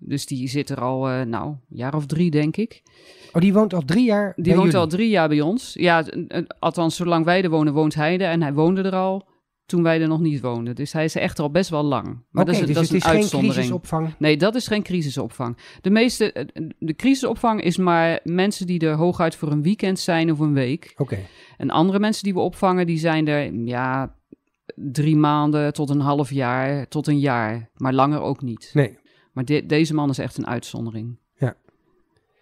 dus 0.00 0.26
die 0.26 0.48
zit 0.48 0.70
er 0.70 0.80
al, 0.80 1.10
uh, 1.10 1.22
nou, 1.22 1.46
een 1.46 1.58
jaar 1.68 1.94
of 1.94 2.06
drie, 2.06 2.30
denk 2.30 2.56
ik. 2.56 2.82
Oh, 3.32 3.40
die 3.40 3.52
woont 3.52 3.74
al 3.74 3.84
drie 3.84 4.04
jaar 4.04 4.32
Die 4.36 4.56
woont 4.56 4.74
al 4.74 4.86
drie 4.86 5.08
jaar 5.08 5.28
bij 5.28 5.40
ons. 5.40 5.74
Ja, 5.74 6.04
althans, 6.58 6.96
zolang 6.96 7.24
wij 7.24 7.42
er 7.42 7.50
wonen, 7.50 7.72
woont 7.72 7.94
hij 7.94 8.18
er. 8.18 8.30
En 8.30 8.42
hij 8.42 8.52
woonde 8.52 8.82
er 8.82 8.94
al 8.94 9.28
toen 9.70 9.82
wij 9.82 10.00
er 10.00 10.08
nog 10.08 10.20
niet 10.20 10.40
woonden. 10.40 10.74
Dus 10.74 10.92
hij 10.92 11.04
is 11.04 11.14
er 11.14 11.20
echt 11.20 11.38
al 11.38 11.50
best 11.50 11.70
wel 11.70 11.82
lang. 11.82 12.04
Maar 12.04 12.44
okay, 12.44 12.44
dat 12.44 12.54
is, 12.54 12.58
dus 12.58 12.74
dat 12.74 12.82
is, 12.82 13.04
het 13.04 13.24
is 13.24 13.30
geen 13.30 13.40
crisisopvang? 13.40 14.14
Nee, 14.18 14.36
dat 14.36 14.54
is 14.54 14.66
geen 14.66 14.82
crisisopvang. 14.82 15.56
De 15.80 15.90
meeste, 15.90 16.32
eh, 16.32 16.44
de 16.78 16.94
crisisopvang 16.94 17.62
is 17.62 17.76
maar 17.76 18.20
mensen 18.24 18.66
die 18.66 18.80
er 18.80 18.94
hooguit 18.94 19.36
voor 19.36 19.50
een 19.50 19.62
weekend 19.62 19.98
zijn 19.98 20.32
of 20.32 20.38
een 20.38 20.52
week. 20.52 20.94
Oké. 20.96 21.18
En 21.56 21.70
andere 21.70 21.98
mensen 21.98 22.24
die 22.24 22.34
we 22.34 22.40
opvangen, 22.40 22.86
die 22.86 22.98
zijn 22.98 23.28
er, 23.28 23.52
ja, 23.54 24.14
drie 24.74 25.16
maanden 25.16 25.72
tot 25.72 25.90
een 25.90 26.00
half 26.00 26.30
jaar, 26.30 26.88
tot 26.88 27.06
een 27.06 27.18
jaar. 27.18 27.70
Maar 27.76 27.92
langer 27.92 28.20
ook 28.20 28.42
niet. 28.42 28.70
Nee. 28.74 28.98
Maar 29.32 29.44
deze 29.66 29.94
man 29.94 30.10
is 30.10 30.18
echt 30.18 30.36
een 30.38 30.46
uitzondering. 30.46 31.18
Ja. 31.36 31.54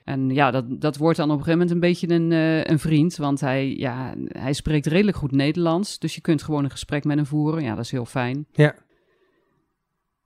En 0.05 0.31
ja, 0.31 0.51
dat, 0.51 0.81
dat 0.81 0.97
wordt 0.97 1.17
dan 1.19 1.31
op 1.31 1.39
een 1.39 1.45
gegeven 1.45 1.59
moment 1.59 1.75
een 1.77 1.89
beetje 1.89 2.11
een, 2.15 2.31
uh, 2.31 2.65
een 2.65 2.79
vriend. 2.79 3.17
Want 3.17 3.41
hij, 3.41 3.77
ja, 3.77 4.15
hij 4.29 4.53
spreekt 4.53 4.87
redelijk 4.87 5.17
goed 5.17 5.33
Nederlands. 5.33 5.99
Dus 5.99 6.15
je 6.15 6.21
kunt 6.21 6.43
gewoon 6.43 6.65
een 6.65 6.71
gesprek 6.71 7.05
met 7.05 7.17
hem 7.17 7.27
voeren. 7.27 7.63
Ja, 7.63 7.75
dat 7.75 7.85
is 7.85 7.91
heel 7.91 8.05
fijn. 8.05 8.47
Ja. 8.53 8.75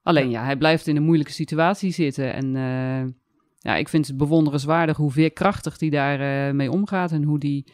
Alleen 0.03 0.31
ja, 0.31 0.45
hij 0.45 0.57
blijft 0.57 0.87
in 0.87 0.97
een 0.97 1.03
moeilijke 1.03 1.33
situatie 1.33 1.91
zitten. 1.93 2.33
En 2.35 2.55
uh, 2.55 3.13
ja, 3.59 3.77
ik 3.77 3.89
vind 3.89 4.07
het 4.07 4.17
bewonderenswaardig 4.17 4.97
hoe 4.97 5.11
veerkrachtig 5.11 5.81
hij 5.81 5.89
daarmee 5.91 6.49
uh, 6.49 6.55
mee 6.55 6.71
omgaat. 6.71 7.13
En 7.13 7.23
hoe 7.23 7.39
die, 7.39 7.73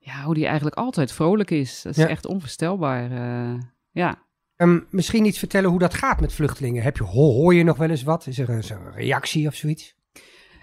ja, 0.00 0.22
hoe 0.24 0.34
die 0.34 0.46
eigenlijk 0.46 0.76
altijd 0.76 1.12
vrolijk 1.12 1.50
is. 1.50 1.82
Dat 1.82 1.92
is 1.96 2.02
Ja. 2.02 2.08
echt 2.08 2.26
onvoorstelbaar. 2.26 3.10
eh, 3.10 3.58
ja. 3.90 4.22
Ehm, 4.62 4.80
misschien 4.90 5.24
iets 5.24 5.38
vertellen 5.38 5.70
hoe 5.70 5.78
dat 5.78 5.94
gaat 5.94 6.20
met 6.20 6.32
vluchtelingen. 6.32 6.82
Heb 6.82 6.96
je, 6.96 7.04
ho- 7.04 7.32
hoor 7.32 7.54
je 7.54 7.64
nog 7.64 7.76
wel 7.76 7.90
eens 7.90 8.02
wat? 8.02 8.26
Is 8.26 8.38
er 8.38 8.50
een, 8.50 8.62
reactie 8.94 9.46
of 9.46 9.54
zoiets? 9.54 9.94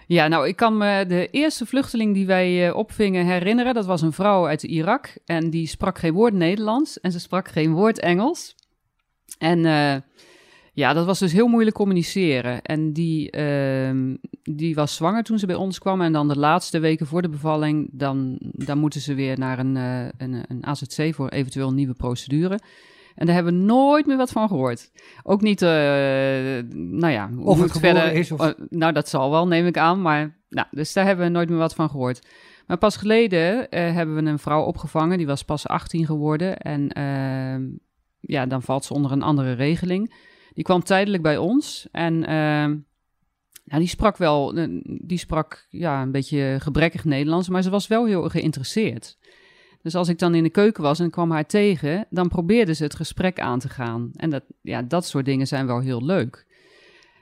Ja, 0.06 0.28
nou, 0.28 0.48
ik 0.48 0.56
kan 0.56 0.76
me 0.76 1.04
de 1.06 1.28
eerste 1.30 1.66
vluchteling 1.66 2.14
die 2.14 2.26
wij 2.26 2.68
eh, 2.68 2.76
opvingen 2.76 3.26
herinneren. 3.26 3.74
Dat 3.74 3.86
was 3.86 4.02
een 4.02 4.12
vrouw 4.12 4.46
uit 4.46 4.62
Irak. 4.62 5.18
En 5.24 5.50
die 5.50 5.66
sprak 5.66 5.98
geen 5.98 6.12
woord 6.12 6.32
Nederlands. 6.32 7.00
En 7.00 7.12
ze 7.12 7.20
sprak 7.20 7.48
geen 7.48 7.72
woord 7.72 7.98
Engels. 7.98 8.54
En 9.38 9.64
eh, 9.64 9.96
ja, 10.72 10.92
dat 10.92 11.06
was 11.06 11.18
dus 11.18 11.32
heel 11.32 11.48
moeilijk 11.48 11.76
communiceren. 11.76 12.62
En 12.62 12.92
die, 12.92 13.30
ehm, 13.30 14.16
die 14.42 14.74
was 14.74 14.94
zwanger 14.94 15.22
toen 15.22 15.38
ze 15.38 15.46
bij 15.46 15.54
ons 15.54 15.78
kwam. 15.78 16.00
En 16.00 16.12
dan 16.12 16.28
de 16.28 16.38
laatste 16.38 16.78
weken 16.78 17.06
voor 17.06 17.22
de 17.22 17.28
bevalling, 17.28 17.88
dan, 17.92 18.36
dan 18.40 18.78
moeten 18.78 19.00
ze 19.00 19.14
weer 19.14 19.38
naar 19.38 19.58
een, 19.58 19.76
eh, 19.76 20.06
een, 20.18 20.44
een 20.48 20.66
AZC 20.66 21.14
voor 21.14 21.28
eventueel 21.28 21.68
een 21.68 21.74
nieuwe 21.74 21.94
procedure. 21.94 22.58
En 23.20 23.26
daar 23.26 23.34
hebben 23.34 23.52
we 23.54 23.58
nooit 23.58 24.06
meer 24.06 24.16
wat 24.16 24.30
van 24.30 24.48
gehoord. 24.48 24.90
Ook 25.22 25.40
niet, 25.40 25.62
eh, 25.62 25.68
nou 26.72 27.08
ja, 27.12 27.30
hoe 27.30 27.44
Of 27.44 27.60
het 27.60 27.78
verder 27.78 28.12
is, 28.12 28.30
of- 28.32 28.40
Oh, 28.40 28.50
nou, 28.68 28.92
dat 28.92 29.08
zal 29.08 29.30
wel, 29.30 29.46
neem 29.46 29.66
ik 29.66 29.78
aan. 29.78 30.02
Maar 30.02 30.38
nou, 30.48 30.66
dus 30.70 30.92
daar 30.92 31.04
hebben 31.06 31.24
we 31.26 31.32
nooit 31.32 31.48
meer 31.48 31.58
wat 31.58 31.74
van 31.74 31.90
gehoord. 31.90 32.26
Maar 32.66 32.78
pas 32.78 32.96
geleden 32.96 33.70
eh, 33.70 33.94
hebben 33.94 34.14
we 34.14 34.30
een 34.30 34.38
vrouw 34.38 34.62
opgevangen. 34.62 35.18
Die 35.18 35.26
was 35.26 35.42
pas 35.44 35.66
18 35.66 36.06
geworden. 36.06 36.56
En 36.56 36.88
ehm, 36.88 37.62
ja, 38.20 38.46
dan 38.46 38.62
valt 38.62 38.84
ze 38.84 38.94
onder 38.94 39.12
een 39.12 39.22
andere 39.22 39.52
regeling. 39.52 40.14
Die 40.54 40.64
kwam 40.64 40.82
tijdelijk 40.82 41.22
bij 41.22 41.36
ons. 41.36 41.88
En 41.92 42.18
nou, 42.18 43.82
die 43.82 43.88
sprak 43.88 44.16
wel, 44.16 44.54
eh, 44.54 44.66
die 44.84 45.18
sprak 45.18 45.66
ja, 45.68 46.02
een 46.02 46.12
beetje 46.12 46.56
gebrekkig 46.60 47.04
Nederlands. 47.04 47.48
Maar 47.48 47.62
ze 47.62 47.70
was 47.70 47.86
wel 47.86 48.06
heel 48.06 48.28
geïnteresseerd. 48.28 49.18
Dus 49.82 49.94
als 49.94 50.08
ik 50.08 50.18
dan 50.18 50.34
in 50.34 50.42
de 50.42 50.50
keuken 50.50 50.82
was 50.82 50.98
en 50.98 51.10
kwam 51.10 51.30
haar 51.30 51.46
tegen, 51.46 52.06
dan 52.10 52.28
probeerde 52.28 52.74
ze 52.74 52.82
het 52.82 52.94
gesprek 52.94 53.40
aan 53.40 53.58
te 53.58 53.68
gaan. 53.68 54.10
En 54.16 54.30
dat, 54.30 54.42
ja, 54.62 54.82
dat 54.82 55.06
soort 55.06 55.24
dingen 55.24 55.46
zijn 55.46 55.66
wel 55.66 55.80
heel 55.80 56.04
leuk. 56.04 56.46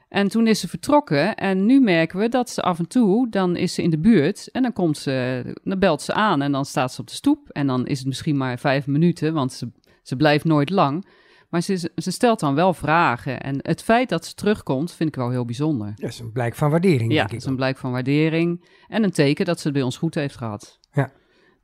En 0.09 0.29
toen 0.29 0.47
is 0.47 0.61
ze 0.61 0.69
vertrokken 0.69 1.35
en 1.37 1.67
nu 1.67 1.81
merken 1.81 2.19
we 2.19 2.29
dat 2.29 2.51
ze 2.51 2.63
af 2.63 2.79
en 2.79 2.89
toe, 2.89 3.29
dan 3.31 3.57
is 3.57 3.75
ze 3.75 3.83
in 3.83 3.91
de 3.91 3.99
buurt 3.99 4.49
en 4.51 4.63
dan 4.63 4.73
komt 4.73 4.99
ze, 4.99 5.43
dan 5.65 5.79
belt 5.79 6.03
ze 6.03 6.13
aan 6.13 6.43
en 6.43 6.53
dan 6.53 6.65
staat 6.65 6.93
ze 6.93 7.01
op 7.01 7.07
de 7.07 7.15
stoep. 7.15 7.49
En 7.49 7.67
dan 7.67 7.87
is 7.87 7.99
het 7.99 8.07
misschien 8.07 8.37
maar 8.37 8.59
vijf 8.59 8.87
minuten, 8.87 9.35
want 9.35 9.53
ze, 9.53 9.71
ze 10.03 10.17
blijft 10.17 10.45
nooit 10.45 10.71
lang. 10.71 11.07
Maar 11.49 11.61
ze, 11.61 11.91
ze 11.97 12.11
stelt 12.11 12.41
dan 12.41 12.55
wel 12.55 12.75
vragen. 12.75 13.41
En 13.41 13.59
het 13.63 13.83
feit 13.83 14.09
dat 14.09 14.25
ze 14.27 14.35
terugkomt, 14.35 14.93
vind 14.93 15.09
ik 15.09 15.15
wel 15.15 15.31
heel 15.31 15.45
bijzonder. 15.45 15.93
Dat 15.97 16.11
is 16.11 16.19
een 16.19 16.33
blijk 16.33 16.55
van 16.55 16.71
waardering, 16.71 17.11
Ja, 17.13 17.17
denk 17.17 17.23
dat 17.23 17.33
ik. 17.33 17.39
is 17.39 17.45
een 17.45 17.57
blijk 17.57 17.77
van 17.79 17.91
waardering 17.93 18.65
en 18.89 19.03
een 19.05 19.11
teken 19.11 19.45
dat 19.45 19.59
ze 19.61 19.65
het 19.65 19.73
bij 19.77 19.83
ons 19.83 19.97
goed 19.97 20.15
heeft 20.15 20.37
gehad. 20.37 20.79
Ja. 20.93 21.11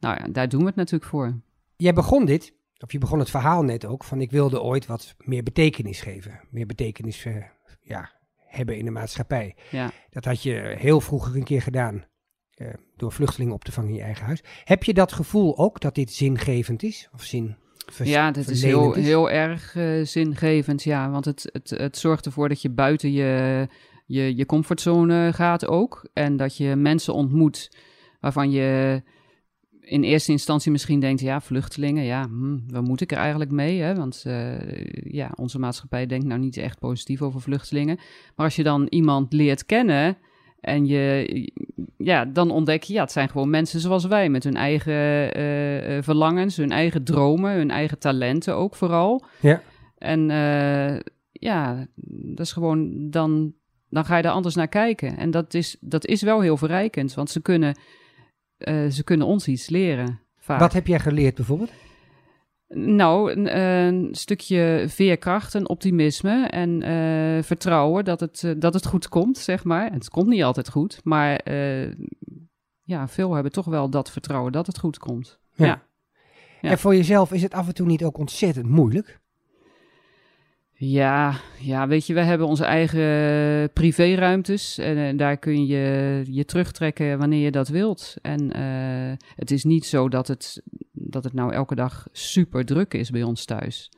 Nou 0.05 0.17
ja, 0.21 0.29
daar 0.33 0.49
doen 0.49 0.61
we 0.61 0.67
het 0.67 0.77
natuurlijk 0.77 1.11
voor. 1.11 1.41
Jij 1.77 1.93
begon 1.93 2.25
dit, 2.25 2.55
of 2.79 2.93
je 2.93 2.99
begon 2.99 3.19
het 3.19 3.31
verhaal 3.31 3.63
net 3.63 3.85
ook, 3.87 4.05
van 4.05 4.21
ik 4.21 4.31
wilde 4.31 4.63
ooit 4.63 4.87
wat 4.87 5.15
meer 5.19 5.43
betekenis 5.43 6.01
geven. 6.01 6.41
Meer 6.51 6.67
betekenis 6.67 7.25
eh, 7.25 7.37
ja, 7.83 8.11
hebben 8.37 8.77
in 8.77 8.85
de 8.85 8.91
maatschappij. 8.91 9.57
Ja. 9.71 9.91
Dat 10.11 10.25
had 10.25 10.43
je 10.43 10.75
heel 10.79 11.01
vroeger 11.01 11.37
een 11.37 11.45
keer 11.45 11.63
gedaan. 11.63 12.05
eh, 12.55 12.69
door 12.97 13.13
vluchtelingen 13.13 13.55
op 13.55 13.65
te 13.65 13.73
vangen 13.73 13.91
in 13.91 13.97
je 13.97 14.03
eigen 14.03 14.27
huis. 14.27 14.43
Heb 14.65 14.83
je 14.85 14.95
dat 14.95 15.13
gevoel 15.13 15.59
ook 15.59 15.81
dat 15.81 15.95
dit 15.95 16.13
zingevend 16.13 16.83
is? 16.83 17.09
Of 17.13 17.23
zin 17.23 17.57
Ja, 18.03 18.31
dit 18.31 18.49
is 18.49 18.63
heel, 18.63 18.93
heel 18.93 19.31
erg 19.31 19.77
eh, 19.77 20.05
zingevend, 20.05 20.83
ja. 20.83 21.11
Want 21.11 21.25
het, 21.25 21.49
het, 21.53 21.71
het 21.71 21.99
zorgt 21.99 22.27
ervoor 22.27 22.49
dat 22.49 22.63
je 22.63 22.71
buiten 22.71 23.13
je, 23.13 23.69
je, 24.07 24.37
je 24.37 24.47
comfortzone 24.47 25.33
gaat 25.33 25.67
ook. 25.67 26.09
En 26.13 26.37
dat 26.37 26.57
je 26.57 26.77
mensen 26.77 27.15
ontmoet 27.15 27.77
waarvan 28.21 28.51
je 28.51 29.03
in 29.85 30.03
eerste 30.03 30.33
instantie 30.33 30.73
misschien 30.73 31.01
denkt... 31.01 31.21
ja, 31.21 31.41
vluchtelingen, 31.41 32.05
ja, 32.05 32.27
hm, 32.27 32.59
waar 32.69 32.83
moet 32.83 33.01
ik 33.01 33.13
er 33.13 33.19
eigenlijk 33.19 33.51
mee? 33.51 33.81
Hè? 33.81 33.95
Want 33.95 34.23
eh, 34.27 34.85
ja, 35.05 35.33
onze 35.37 35.59
maatschappij 35.59 36.07
denkt 36.07 36.27
nou 36.27 36.41
niet 36.41 36.57
echt 36.57 36.79
positief 36.79 37.23
over 37.23 37.41
vluchtelingen. 37.41 37.97
Maar 38.37 38.47
als 38.47 38.57
je 38.57 38.63
dan 38.63 38.87
iemand 38.91 39.33
leert 39.33 39.67
kennen... 39.67 40.17
En 40.65 40.87
je, 40.87 41.53
ja, 41.97 42.25
dan 42.25 42.51
ontdek 42.51 42.83
je, 42.83 42.93
ja, 42.93 43.01
het 43.01 43.13
zijn 43.13 43.29
gewoon 43.29 43.51
mensen 43.51 43.81
zoals 43.81 44.05
wij, 44.05 44.29
met 44.29 44.45
hun 44.45 44.57
eigen 44.57 44.93
eh, 44.93 45.97
eh, 45.97 46.03
verlangens, 46.03 46.57
hun 46.57 46.73
eigen 46.73 47.05
dromen, 47.05 47.53
hun 47.53 47.71
eigen 47.71 47.99
talenten 47.99 48.57
ook 48.57 48.75
vooral. 48.75 49.25
Ja. 49.41 49.63
En 49.99 50.31
uh, 50.31 51.01
ja, 51.33 51.87
dat 52.35 52.47
is 52.47 52.53
gewoon 52.53 53.11
dan, 53.11 53.55
dan 53.89 54.05
ga 54.05 54.17
je 54.17 54.23
er 54.23 54.31
anders 54.31 54.55
naar 54.55 54.69
kijken. 54.69 55.17
En 55.17 55.31
dat 55.31 55.55
is, 55.55 55.77
dat 55.81 56.07
is 56.07 56.23
wel 56.23 56.41
heel 56.41 56.57
verrijkend, 56.57 57.15
want 57.15 57.31
ze 57.31 57.43
kunnen, 57.43 57.79
uh, 58.69 58.91
ze 58.91 59.05
kunnen 59.05 59.27
ons 59.27 59.49
iets 59.49 59.69
leren. 59.69 60.21
Vaak. 60.39 60.61
Wat 60.61 60.73
heb 60.73 60.87
jij 60.87 61.01
geleerd 61.01 61.35
bijvoorbeeld? 61.35 61.71
Nou, 62.69 63.33
een, 63.33 63.59
een, 63.59 64.09
stukje 64.15 64.85
veerkracht 64.89 65.55
en 65.55 65.69
optimisme 65.69 66.47
en 66.47 66.83
uh, 66.83 67.43
vertrouwen 67.43 68.05
dat 68.05 68.21
het, 68.21 68.43
uh, 68.43 68.53
dat 68.57 68.75
het 68.75 68.87
goed 68.87 69.09
komt, 69.09 69.39
zeg 69.39 69.65
maar. 69.65 69.87
En 69.87 69.95
het 69.95 70.09
komt 70.09 70.29
niet 70.29 70.43
altijd 70.43 70.69
goed, 70.69 71.01
maar 71.05 71.41
uh, 71.49 71.93
ja, 72.83 73.09
veel 73.09 73.35
hebben 73.35 73.53
toch 73.53 73.67
wel 73.67 73.91
dat 73.91 74.11
vertrouwen 74.11 74.53
dat 74.53 74.67
het 74.67 74.79
goed 74.79 74.99
komt. 74.99 75.41
Ja. 75.55 75.67
ja. 75.67 75.83
ja. 76.61 76.71
En 76.71 76.79
voor 76.79 76.95
jezelf 76.95 77.33
is 77.33 77.43
het 77.43 77.55
af 77.55 77.67
en 77.67 77.75
toe 77.75 77.87
niet 77.87 78.05
ook 78.05 78.19
ontzettend 78.19 78.69
moeilijk? 78.69 79.21
Ja, 80.77 81.35
ja, 81.61 81.89
weet 81.89 82.07
je, 82.07 82.15
we 82.15 82.21
hebben 82.21 82.47
onze 82.47 82.65
eigen 82.65 83.73
privéruimtes 83.73 84.79
en, 84.79 84.97
en 84.97 85.17
daar 85.17 85.37
kun 85.37 85.67
je 85.67 86.23
je 86.27 86.45
terugtrekken 86.45 87.19
wanneer 87.19 87.45
je 87.45 87.51
dat 87.51 87.69
wilt. 87.69 88.17
En 88.23 88.57
het 89.35 89.51
is 89.51 89.65
niet 89.65 89.85
zo 89.85 90.09
dat 90.09 90.29
het 90.29 90.63
dat 90.93 91.25
het 91.25 91.33
nou 91.33 91.53
elke 91.53 91.75
dag 91.75 92.07
super 92.13 92.65
druk 92.65 92.95
is 92.95 93.11
bij 93.11 93.23
ons 93.23 93.45
thuis. 93.45 93.91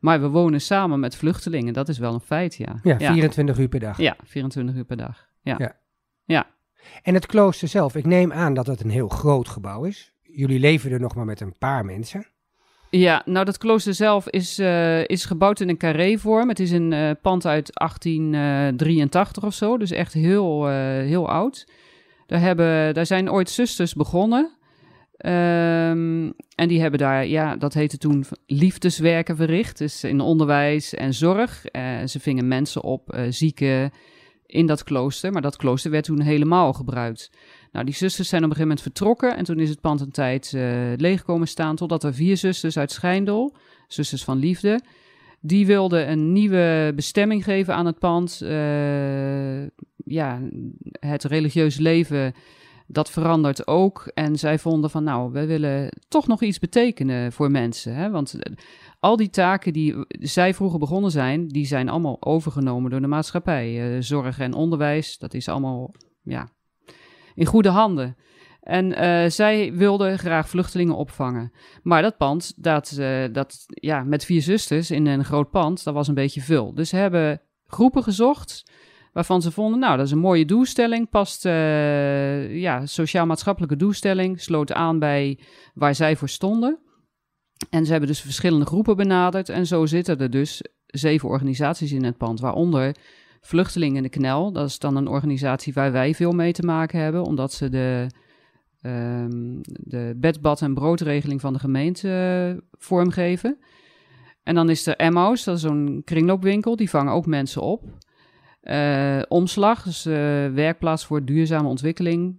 Maar 0.00 0.20
we 0.20 0.28
wonen 0.28 0.60
samen 0.60 1.00
met 1.00 1.16
vluchtelingen, 1.16 1.72
dat 1.72 1.88
is 1.88 1.98
wel 1.98 2.14
een 2.14 2.20
feit, 2.20 2.54
ja. 2.54 2.78
Ja, 2.82 2.98
24 2.98 3.58
uur 3.58 3.68
per 3.68 3.80
dag. 3.80 3.98
Ja, 3.98 4.16
24 4.24 4.74
uur 4.74 4.84
per 4.84 4.96
dag. 4.96 5.28
Ja. 5.40 5.54
ja. 5.58 5.76
ja. 6.24 6.46
En 7.02 7.14
het 7.14 7.26
klooster 7.26 7.68
zelf, 7.68 7.94
ik 7.94 8.06
neem 8.06 8.32
aan 8.32 8.54
dat 8.54 8.66
het 8.66 8.80
een 8.80 8.90
heel 8.90 9.08
groot 9.08 9.48
gebouw 9.48 9.84
is. 9.84 10.12
Jullie 10.22 10.60
leven 10.60 10.90
er 10.90 11.00
nog 11.00 11.14
maar 11.14 11.24
met 11.24 11.40
een 11.40 11.58
paar 11.58 11.84
mensen. 11.84 12.26
Ja, 12.96 13.22
nou 13.24 13.44
dat 13.44 13.58
klooster 13.58 13.94
zelf 13.94 14.28
is, 14.28 14.58
uh, 14.58 15.04
is 15.04 15.24
gebouwd 15.24 15.60
in 15.60 15.68
een 15.68 15.76
carré-vorm. 15.76 16.48
Het 16.48 16.60
is 16.60 16.70
een 16.70 16.92
uh, 16.92 17.10
pand 17.22 17.46
uit 17.46 17.70
1883 17.72 19.44
of 19.44 19.54
zo, 19.54 19.78
dus 19.78 19.90
echt 19.90 20.12
heel, 20.12 20.66
heel 20.68 21.28
oud. 21.28 21.68
Daar, 22.26 22.40
hebben, 22.40 22.94
daar 22.94 23.06
zijn 23.06 23.30
ooit 23.30 23.50
zusters 23.50 23.94
begonnen. 23.94 24.50
Um, 25.18 26.34
en 26.54 26.68
die 26.68 26.80
hebben 26.80 26.98
daar, 26.98 27.26
ja, 27.26 27.56
dat 27.56 27.74
heette 27.74 27.98
toen 27.98 28.24
liefdeswerken 28.46 29.36
verricht. 29.36 29.78
Dus 29.78 30.04
in 30.04 30.20
onderwijs 30.20 30.94
en 30.94 31.14
zorg. 31.14 31.64
Ze 32.04 32.20
vingen 32.20 32.48
mensen 32.48 32.82
op, 32.82 33.18
zieken, 33.28 33.90
in 34.46 34.66
dat 34.66 34.84
klooster. 34.84 35.32
Maar 35.32 35.42
dat 35.42 35.56
klooster 35.56 35.90
werd 35.90 36.04
toen 36.04 36.20
helemaal 36.20 36.72
gebruikt. 36.72 37.30
Nou, 37.76 37.88
die 37.88 37.96
zusters 37.96 38.28
zijn 38.28 38.44
op 38.44 38.50
een 38.50 38.56
gegeven 38.56 38.76
moment 38.76 38.94
vertrokken. 38.94 39.36
En 39.36 39.44
toen 39.44 39.58
is 39.58 39.68
het 39.68 39.80
pand 39.80 40.00
een 40.00 40.10
tijd 40.10 40.52
uh, 40.54 40.92
leeg 40.96 41.22
komen 41.22 41.48
staan. 41.48 41.76
Totdat 41.76 42.04
er 42.04 42.14
vier 42.14 42.36
zusters 42.36 42.78
uit 42.78 42.90
Schijndel, 42.90 43.56
zusters 43.88 44.24
van 44.24 44.38
liefde. 44.38 44.80
Die 45.40 45.66
wilden 45.66 46.10
een 46.10 46.32
nieuwe 46.32 46.92
bestemming 46.94 47.44
geven 47.44 47.74
aan 47.74 47.86
het 47.86 47.98
pand. 47.98 48.38
ja, 50.04 50.40
het 51.00 51.24
religieus 51.24 51.78
leven 51.78 52.34
dat 52.86 53.10
verandert 53.10 53.66
ook. 53.66 54.10
En 54.14 54.36
zij 54.36 54.58
vonden 54.58 54.90
van, 54.90 55.04
nou, 55.04 55.32
we 55.32 55.46
willen 55.46 55.88
toch 56.08 56.26
nog 56.26 56.42
iets 56.42 56.58
betekenen 56.58 57.32
voor 57.32 57.50
mensen. 57.50 57.94
Hè? 57.94 58.10
Want 58.10 58.34
eh, 58.34 58.52
al 59.00 59.16
die 59.16 59.30
taken 59.30 59.72
die 59.72 59.94
zij 60.08 60.54
vroeger 60.54 60.78
begonnen 60.78 61.10
zijn, 61.10 61.48
die 61.48 61.66
zijn 61.66 61.88
allemaal 61.88 62.22
overgenomen 62.22 62.90
door 62.90 63.00
de 63.00 63.06
maatschappij. 63.06 64.02
Zorg 64.02 64.38
en 64.38 64.54
onderwijs, 64.54 65.18
dat 65.18 65.34
is 65.34 65.48
allemaal, 65.48 65.94
ja, 66.22 66.48
in 67.36 67.46
goede 67.46 67.68
handen. 67.68 68.16
En 68.60 68.86
uh, 68.86 69.30
zij 69.30 69.72
wilden 69.74 70.18
graag 70.18 70.48
vluchtelingen 70.48 70.96
opvangen. 70.96 71.52
Maar 71.82 72.02
dat 72.02 72.16
pand, 72.16 72.52
dat, 72.56 72.96
uh, 72.98 73.24
dat, 73.32 73.64
ja, 73.66 74.02
met 74.02 74.24
vier 74.24 74.42
zusters 74.42 74.90
in 74.90 75.06
een 75.06 75.24
groot 75.24 75.50
pand, 75.50 75.84
dat 75.84 75.94
was 75.94 76.08
een 76.08 76.14
beetje 76.14 76.40
veel. 76.40 76.74
Dus 76.74 76.88
ze 76.88 76.96
hebben 76.96 77.40
groepen 77.66 78.02
gezocht 78.02 78.70
waarvan 79.12 79.42
ze 79.42 79.50
vonden, 79.50 79.78
nou, 79.80 79.96
dat 79.96 80.06
is 80.06 80.12
een 80.12 80.18
mooie 80.18 80.44
doelstelling, 80.44 81.08
past, 81.08 81.44
uh, 81.44 82.56
ja, 82.60 82.86
sociaal-maatschappelijke 82.86 83.76
doelstelling, 83.76 84.40
sloot 84.40 84.72
aan 84.72 84.98
bij 84.98 85.38
waar 85.74 85.94
zij 85.94 86.16
voor 86.16 86.28
stonden. 86.28 86.78
En 87.70 87.84
ze 87.84 87.90
hebben 87.90 88.08
dus 88.08 88.20
verschillende 88.20 88.66
groepen 88.66 88.96
benaderd 88.96 89.48
en 89.48 89.66
zo 89.66 89.86
zitten 89.86 90.18
er 90.18 90.30
dus 90.30 90.62
zeven 90.86 91.28
organisaties 91.28 91.92
in 91.92 92.04
het 92.04 92.16
pand, 92.16 92.40
waaronder 92.40 92.96
Vluchtelingen 93.46 93.96
in 93.96 94.02
de 94.02 94.08
Knel. 94.08 94.52
Dat 94.52 94.68
is 94.68 94.78
dan 94.78 94.96
een 94.96 95.08
organisatie 95.08 95.72
waar 95.72 95.92
wij 95.92 96.14
veel 96.14 96.32
mee 96.32 96.52
te 96.52 96.62
maken 96.62 97.00
hebben, 97.00 97.24
omdat 97.24 97.52
ze 97.52 97.68
de, 97.68 98.06
um, 98.82 99.60
de 99.62 100.14
bed, 100.16 100.40
bad 100.40 100.62
en 100.62 100.74
broodregeling 100.74 101.40
van 101.40 101.52
de 101.52 101.58
gemeente 101.58 102.08
uh, 102.54 102.62
vormgeven. 102.72 103.58
En 104.42 104.54
dan 104.54 104.70
is 104.70 104.86
er 104.86 104.96
Emmaus, 104.96 105.44
dat 105.44 105.56
is 105.56 105.62
zo'n 105.62 106.02
kringloopwinkel, 106.04 106.76
die 106.76 106.90
vangen 106.90 107.12
ook 107.12 107.26
mensen 107.26 107.62
op. 107.62 107.84
Uh, 108.62 109.22
omslag, 109.28 109.82
dus 109.82 110.06
uh, 110.06 110.14
werkplaats 110.52 111.04
voor 111.04 111.24
duurzame 111.24 111.68
ontwikkeling. 111.68 112.36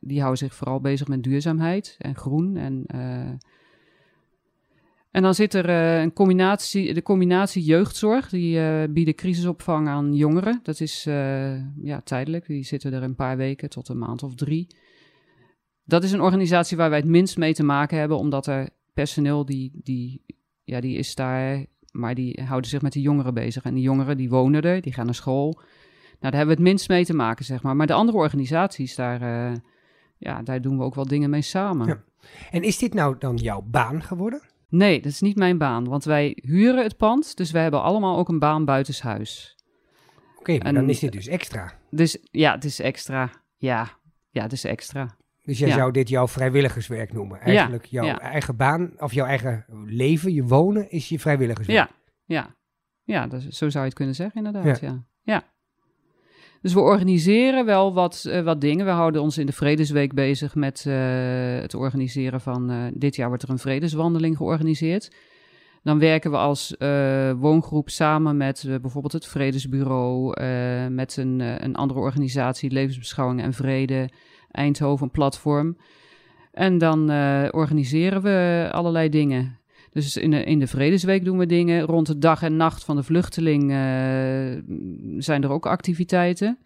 Die 0.00 0.18
houden 0.18 0.38
zich 0.38 0.54
vooral 0.54 0.80
bezig 0.80 1.08
met 1.08 1.22
duurzaamheid 1.22 1.96
en 1.98 2.16
groen. 2.16 2.56
En, 2.56 2.86
en 5.12 5.22
dan 5.22 5.34
zit 5.34 5.54
er 5.54 5.68
een 5.68 6.12
combinatie, 6.12 6.94
de 6.94 7.02
combinatie 7.02 7.62
jeugdzorg. 7.62 8.28
Die 8.28 8.88
bieden 8.88 9.14
crisisopvang 9.14 9.88
aan 9.88 10.14
jongeren. 10.14 10.60
Dat 10.62 10.80
is 10.80 11.04
ja, 11.82 12.00
tijdelijk. 12.04 12.46
Die 12.46 12.64
zitten 12.64 12.92
er 12.92 13.02
een 13.02 13.14
paar 13.14 13.36
weken 13.36 13.70
tot 13.70 13.88
een 13.88 13.98
maand 13.98 14.22
of 14.22 14.34
drie. 14.34 14.66
Dat 15.84 16.04
is 16.04 16.12
een 16.12 16.20
organisatie 16.20 16.76
waar 16.76 16.90
wij 16.90 16.98
het 16.98 17.08
minst 17.08 17.36
mee 17.36 17.54
te 17.54 17.62
maken 17.62 17.98
hebben, 17.98 18.18
omdat 18.18 18.46
er 18.46 18.68
personeel 18.94 19.44
die, 19.44 19.80
die, 19.82 20.24
ja, 20.64 20.80
die 20.80 20.96
is 20.96 21.14
daar 21.14 21.64
maar 21.92 22.14
die 22.14 22.42
houden 22.44 22.70
zich 22.70 22.82
met 22.82 22.92
de 22.92 23.00
jongeren 23.00 23.34
bezig. 23.34 23.64
En 23.64 23.74
die 23.74 23.82
jongeren 23.82 24.16
die 24.16 24.30
wonen 24.30 24.62
er, 24.62 24.80
die 24.80 24.92
gaan 24.92 25.04
naar 25.04 25.14
school. 25.14 25.52
Nou, 25.52 25.64
daar 26.20 26.40
hebben 26.40 26.56
we 26.56 26.62
het 26.62 26.70
minst 26.70 26.88
mee 26.88 27.04
te 27.04 27.14
maken, 27.14 27.44
zeg 27.44 27.62
maar. 27.62 27.76
Maar 27.76 27.86
de 27.86 27.92
andere 27.92 28.18
organisaties, 28.18 28.94
daar, 28.94 29.20
ja, 30.16 30.42
daar 30.42 30.60
doen 30.60 30.78
we 30.78 30.84
ook 30.84 30.94
wel 30.94 31.06
dingen 31.06 31.30
mee 31.30 31.42
samen. 31.42 31.86
Ja. 31.86 32.02
En 32.50 32.62
is 32.62 32.78
dit 32.78 32.94
nou 32.94 33.16
dan 33.18 33.36
jouw 33.36 33.62
baan 33.62 34.02
geworden? 34.02 34.40
Nee, 34.72 35.00
dat 35.00 35.12
is 35.12 35.20
niet 35.20 35.36
mijn 35.36 35.58
baan, 35.58 35.84
want 35.84 36.04
wij 36.04 36.38
huren 36.42 36.82
het 36.82 36.96
pand. 36.96 37.36
Dus 37.36 37.50
wij 37.50 37.62
hebben 37.62 37.82
allemaal 37.82 38.18
ook 38.18 38.28
een 38.28 38.38
baan 38.38 38.64
buitenshuis. 38.64 39.56
Oké, 40.38 40.52
maar 40.52 40.66
en, 40.66 40.74
dan 40.74 40.90
is 40.90 40.98
dit 40.98 41.12
dus 41.12 41.26
extra. 41.26 41.72
Dus 41.90 42.18
ja, 42.30 42.54
het 42.54 42.64
is 42.64 42.80
extra. 42.80 43.30
Ja, 43.56 43.88
ja, 44.30 44.42
het 44.42 44.52
is 44.52 44.64
extra. 44.64 45.16
Dus 45.42 45.58
jij 45.58 45.70
zou 45.70 45.92
dit 45.92 46.08
jouw 46.08 46.28
vrijwilligerswerk 46.28 47.12
noemen. 47.12 47.40
Eigenlijk 47.40 47.84
jouw 47.84 48.18
eigen 48.18 48.56
baan 48.56 48.92
of 49.00 49.12
jouw 49.12 49.26
eigen 49.26 49.64
leven, 49.84 50.32
je 50.32 50.44
wonen, 50.44 50.90
is 50.90 51.08
je 51.08 51.18
vrijwilligerswerk. 51.18 51.88
Ja, 51.88 51.94
ja. 52.36 52.54
ja 53.02 53.26
dus 53.26 53.48
zo 53.48 53.68
zou 53.68 53.78
je 53.78 53.88
het 53.88 53.94
kunnen 53.94 54.14
zeggen 54.14 54.44
inderdaad. 54.44 54.80
Ja. 54.80 55.04
ja. 55.22 55.42
Dus 56.62 56.74
we 56.74 56.80
organiseren 56.80 57.64
wel 57.64 57.94
wat, 57.94 58.24
uh, 58.28 58.40
wat 58.40 58.60
dingen. 58.60 58.84
We 58.84 58.90
houden 58.90 59.22
ons 59.22 59.38
in 59.38 59.46
de 59.46 59.52
Vredesweek 59.52 60.14
bezig 60.14 60.54
met 60.54 60.84
uh, 60.88 60.94
het 61.60 61.74
organiseren 61.74 62.40
van... 62.40 62.70
Uh, 62.70 62.76
dit 62.94 63.16
jaar 63.16 63.28
wordt 63.28 63.42
er 63.42 63.50
een 63.50 63.58
vredeswandeling 63.58 64.36
georganiseerd. 64.36 65.10
Dan 65.82 65.98
werken 65.98 66.30
we 66.30 66.36
als 66.36 66.74
woongroep 67.36 67.90
samen 67.90 68.36
met 68.36 68.64
bijvoorbeeld 68.80 69.12
het 69.12 69.26
Vredesbureau... 69.26 70.40
met 70.90 71.16
een, 71.16 71.40
een 71.64 71.74
andere 71.74 72.00
organisatie, 72.00 72.70
Levensbeschouwing 72.70 73.42
en 73.42 73.52
Vrede... 73.52 74.08
Eindhoven 74.50 75.10
platform. 75.10 75.76
En 76.52 76.78
dan 76.78 77.10
organiseren 77.50 78.22
we 78.22 78.68
allerlei 78.72 79.08
dingen. 79.08 79.58
Dus 79.92 80.16
in 80.16 80.30
de, 80.30 80.44
in 80.44 80.58
de 80.58 80.66
Vredesweek 80.66 81.24
doen 81.24 81.38
we 81.38 81.46
dingen. 81.46 81.82
Rond 81.82 82.06
de 82.06 82.18
dag 82.18 82.42
en 82.42 82.56
nacht 82.56 82.84
van 82.84 82.96
de 82.96 83.02
vluchteling 83.02 83.62
uh, 83.62 83.68
zijn 85.18 85.42
er 85.42 85.50
ook 85.50 85.66
activiteiten. 85.66 86.58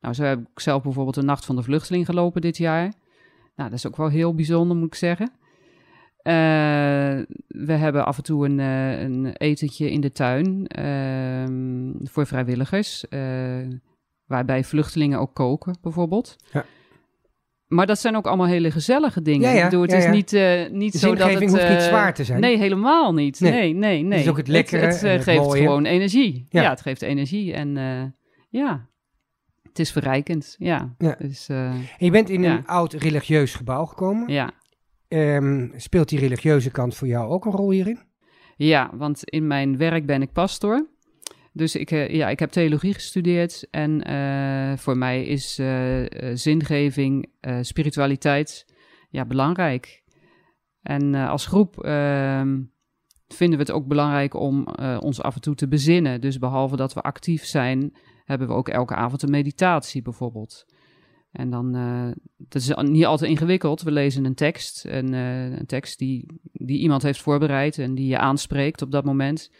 Nou, 0.00 0.14
zo 0.14 0.22
heb 0.22 0.40
ik 0.40 0.60
zelf 0.60 0.82
bijvoorbeeld 0.82 1.14
de 1.14 1.22
Nacht 1.22 1.44
van 1.44 1.56
de 1.56 1.62
Vluchteling 1.62 2.06
gelopen 2.06 2.40
dit 2.40 2.56
jaar. 2.56 2.92
Nou, 3.56 3.70
dat 3.70 3.78
is 3.78 3.86
ook 3.86 3.96
wel 3.96 4.08
heel 4.08 4.34
bijzonder, 4.34 4.76
moet 4.76 4.86
ik 4.86 4.94
zeggen. 4.94 5.30
Uh, 6.22 6.32
we 7.46 7.72
hebben 7.72 8.06
af 8.06 8.16
en 8.16 8.22
toe 8.22 8.46
een, 8.46 8.58
uh, 8.58 9.00
een 9.00 9.32
etentje 9.32 9.90
in 9.90 10.00
de 10.00 10.12
tuin 10.12 10.66
uh, 10.78 12.06
voor 12.08 12.26
vrijwilligers. 12.26 13.04
waarbij 14.26 14.64
vluchtelingen 14.64 15.18
ook 15.18 15.34
koken, 15.34 15.78
bijvoorbeeld. 15.82 16.36
Ja. 16.52 16.64
Maar 17.70 17.86
dat 17.86 17.98
zijn 17.98 18.16
ook 18.16 18.26
allemaal 18.26 18.46
hele 18.46 18.70
gezellige 18.70 19.22
dingen. 19.22 19.48
Ja, 19.48 19.54
ja, 19.54 19.58
ik 19.58 19.64
bedoel, 19.64 19.82
het 19.82 19.90
ja, 19.90 19.96
is 19.96 20.06
niet, 20.06 20.32
uh, 20.32 20.70
niet 20.70 20.94
zo 20.94 21.14
dat 21.14 21.30
het... 21.30 21.40
hoeft 21.40 21.68
niet 21.68 21.82
zwaar 21.82 22.14
te 22.14 22.24
zijn. 22.24 22.40
Nee, 22.40 22.58
helemaal 22.58 23.14
niet. 23.14 23.40
Nee, 23.40 23.52
nee, 23.52 23.74
nee. 23.74 24.02
nee. 24.02 24.12
Het 24.12 24.20
is 24.20 24.30
ook 24.30 24.36
het 24.36 24.48
lekkere 24.48 24.86
Het, 24.86 25.00
het, 25.00 25.10
het 25.10 25.22
geeft 25.22 25.54
gewoon 25.54 25.84
energie. 25.84 26.46
Ja. 26.48 26.70
het 26.70 26.80
geeft 26.80 27.02
energie. 27.02 27.52
En 27.52 27.74
ja, 28.48 28.86
het 29.62 29.78
is 29.78 29.92
verrijkend. 29.92 30.56
Ja. 30.58 30.94
Dus, 31.18 31.46
je 31.98 32.10
bent 32.10 32.30
in 32.30 32.44
een 32.44 32.66
oud 32.66 32.92
religieus 32.92 33.54
gebouw 33.54 33.84
gekomen. 33.84 34.32
Ja. 34.32 34.50
Um, 35.08 35.72
speelt 35.76 36.08
die 36.08 36.18
religieuze 36.18 36.70
kant 36.70 36.96
voor 36.96 37.08
jou 37.08 37.30
ook 37.30 37.44
een 37.44 37.52
rol 37.52 37.70
hierin? 37.70 37.98
Ja, 38.56 38.90
want 38.94 39.24
in 39.24 39.46
mijn 39.46 39.76
werk 39.76 40.06
ben 40.06 40.22
ik 40.22 40.32
pastor. 40.32 40.86
Dus 41.60 41.76
ik, 41.76 41.90
uh, 41.90 42.08
ja, 42.08 42.28
ik 42.28 42.38
heb 42.38 42.50
theologie 42.50 42.94
gestudeerd 42.94 43.66
en 43.70 44.10
uh, 44.10 44.76
voor 44.76 44.98
mij 44.98 45.24
is 45.24 45.58
uh, 45.58 46.04
zingeving, 46.34 47.32
spiritualiteit 47.60 48.74
ja, 49.10 49.24
belangrijk. 49.24 50.02
En 50.82 51.14
als 51.14 51.46
groep 51.46 51.84
ehm, 51.84 52.62
vinden 53.28 53.58
we 53.58 53.64
het 53.64 53.72
ook 53.72 53.86
belangrijk 53.86 54.34
om 54.34 54.68
uh, 54.80 54.96
ons 55.00 55.22
af 55.22 55.34
en 55.34 55.40
toe 55.40 55.54
te 55.54 55.68
bezinnen. 55.68 56.20
Dus 56.20 56.38
behalve 56.38 56.76
dat 56.76 56.92
we 56.92 57.00
actief 57.00 57.44
zijn, 57.44 57.96
hebben 58.24 58.48
we 58.48 58.54
ook 58.54 58.68
elke 58.68 58.94
avond 58.94 59.22
een 59.22 59.30
meditatie 59.30 60.02
bijvoorbeeld. 60.02 60.64
En 61.32 61.50
dan, 61.50 61.76
uh, 61.76 62.10
dat 62.36 62.62
is 62.62 62.74
niet 62.76 63.06
altijd 63.06 63.30
ingewikkeld. 63.30 63.82
We 63.82 63.90
lezen 63.90 64.24
een 64.24 64.34
tekst, 64.34 64.84
en, 64.84 65.12
uh, 65.12 65.58
een 65.58 65.66
tekst 65.66 65.98
die, 65.98 66.40
die 66.52 66.78
iemand 66.78 67.02
heeft 67.02 67.20
voorbereid 67.20 67.78
en 67.78 67.94
die 67.94 68.08
je 68.08 68.18
aanspreekt 68.18 68.82
op 68.82 68.90
dat 68.90 69.04
moment. 69.04 69.50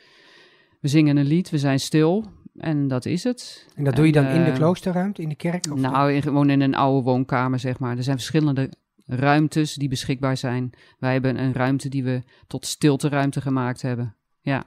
We 0.81 0.89
zingen 0.89 1.17
een 1.17 1.27
lied, 1.27 1.51
we 1.51 1.59
zijn 1.59 1.81
stil 1.81 2.25
en 2.57 2.89
dat 2.89 3.07
is 3.07 3.25
het. 3.25 3.69
En 3.75 3.85
dat 3.85 3.97
doe 3.97 4.07
je 4.07 4.13
dan 4.13 4.27
in 4.27 4.45
de 4.45 4.53
kloosterruimte, 4.53 5.23
in 5.23 5.29
de 5.29 5.35
kerk? 5.35 5.67
Of 5.73 5.79
nou, 5.79 6.13
in, 6.13 6.23
gewoon 6.23 6.51
in 6.51 6.61
een 6.61 6.75
oude 6.75 7.05
woonkamer, 7.05 7.59
zeg 7.59 7.79
maar. 7.79 7.97
Er 7.97 8.03
zijn 8.03 8.17
verschillende 8.17 8.71
ruimtes 9.07 9.75
die 9.75 9.89
beschikbaar 9.89 10.37
zijn. 10.37 10.71
Wij 10.99 11.13
hebben 11.13 11.39
een 11.39 11.53
ruimte 11.53 11.89
die 11.89 12.05
we 12.05 12.23
tot 12.47 12.67
stilteruimte 12.67 13.41
gemaakt 13.41 13.83
hebben. 13.83 14.15
Ja. 14.41 14.65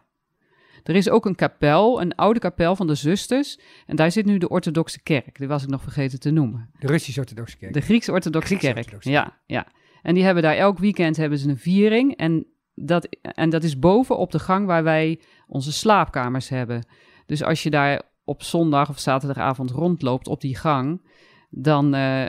Er 0.83 0.95
is 0.95 1.09
ook 1.09 1.25
een 1.25 1.35
kapel, 1.35 2.01
een 2.01 2.15
oude 2.15 2.39
kapel 2.39 2.75
van 2.75 2.87
de 2.87 2.95
zusters. 2.95 3.59
En 3.85 3.95
daar 3.95 4.11
zit 4.11 4.25
nu 4.25 4.37
de 4.37 4.49
orthodoxe 4.49 5.01
kerk. 5.01 5.37
Die 5.37 5.47
was 5.47 5.63
ik 5.63 5.69
nog 5.69 5.81
vergeten 5.81 6.19
te 6.19 6.31
noemen. 6.31 6.69
De 6.79 6.87
Russisch-orthodoxe 6.87 7.57
kerk. 7.57 7.73
De 7.73 7.81
Grieks-orthodoxe 7.81 8.55
kerk. 8.55 8.95
Ja, 8.99 9.39
ja. 9.45 9.67
En 10.01 10.13
die 10.13 10.23
hebben 10.23 10.43
daar 10.43 10.55
elk 10.55 10.77
weekend 10.77 11.17
hebben 11.17 11.37
ze 11.37 11.49
een 11.49 11.57
viering. 11.57 12.15
En 12.15 12.45
dat, 12.75 13.07
en 13.21 13.49
dat 13.49 13.63
is 13.63 13.79
boven 13.79 14.17
op 14.17 14.31
de 14.31 14.39
gang 14.39 14.65
waar 14.65 14.83
wij 14.83 15.19
onze 15.53 15.71
slaapkamers 15.71 16.49
hebben. 16.49 16.85
Dus 17.25 17.43
als 17.43 17.63
je 17.63 17.69
daar 17.69 18.01
op 18.23 18.43
zondag 18.43 18.89
of 18.89 18.99
zaterdagavond 18.99 19.71
rondloopt 19.71 20.27
op 20.27 20.41
die 20.41 20.57
gang, 20.57 21.01
dan, 21.49 21.95
uh, 21.95 22.25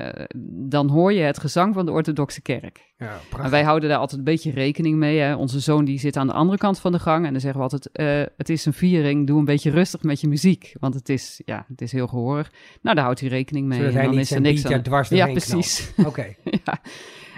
dan 0.69 0.89
hoor 0.89 1.13
je 1.13 1.23
het 1.23 1.39
gezang 1.39 1.75
van 1.75 1.87
de 1.87 1.93
orthodoxe 1.93 2.43
kerk. 2.43 2.93
Ja, 2.97 3.19
en 3.43 3.51
wij 3.51 3.63
houden 3.63 3.89
daar 3.89 3.99
altijd 3.99 4.19
een 4.19 4.25
beetje 4.25 4.51
rekening 4.51 4.97
mee. 4.97 5.19
Hè. 5.19 5.35
Onze 5.35 5.61
zoon 5.61 5.85
die 5.85 5.99
zit 5.99 6.17
aan 6.17 6.27
de 6.27 6.33
andere 6.33 6.59
kant 6.59 6.81
van 6.81 6.93
de 6.93 6.99
gang 6.99 7.27
en 7.27 7.33
dan 7.33 7.41
zeggen 7.41 7.61
we 7.61 7.69
altijd, 7.71 7.89
uh, 7.93 8.35
het 8.37 8.49
is 8.49 8.67
een 8.67 8.73
viering, 8.73 9.27
doe 9.27 9.39
een 9.39 9.45
beetje 9.45 9.71
rustig 9.71 10.03
met 10.03 10.21
je 10.21 10.29
muziek. 10.29 10.75
Want 10.81 10.95
het 10.95 11.09
is, 11.09 11.41
ja, 11.45 11.65
het 11.69 11.81
is 11.81 11.93
heel 11.93 12.07
gehoorig. 12.07 12.53
Nou, 12.83 12.97
daar 12.97 13.05
houdt 13.05 13.21
hij 13.21 13.29
rekening 13.29 13.67
mee. 13.67 13.79
Zodat 13.79 13.95
en 13.95 14.05
dan 14.05 14.19
is 14.19 14.31
er 14.31 14.41
niks 14.41 14.67
aan. 14.67 14.83
dwars 14.83 15.09
Ja, 15.09 15.27
precies. 15.27 15.93
Oké. 16.07 16.35
ja. 16.65 16.81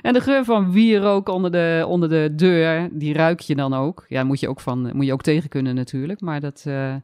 En 0.06 0.12
de 0.12 0.20
geur 0.20 0.44
van 0.44 0.72
wierook 0.72 1.28
onder 1.28 1.52
de, 1.52 1.84
onder 1.88 2.08
de 2.08 2.32
deur, 2.34 2.88
die 2.92 3.12
ruik 3.12 3.40
je 3.40 3.54
dan 3.54 3.74
ook. 3.74 4.04
Ja, 4.08 4.24
moet 4.24 4.40
je 4.40 4.48
ook, 4.48 4.60
van, 4.60 4.90
moet 4.96 5.06
je 5.06 5.12
ook 5.12 5.22
tegen 5.22 5.48
kunnen 5.48 5.74
natuurlijk. 5.74 6.20
Maar 6.20 6.40
dat, 6.40 6.64
uh, 6.68 6.94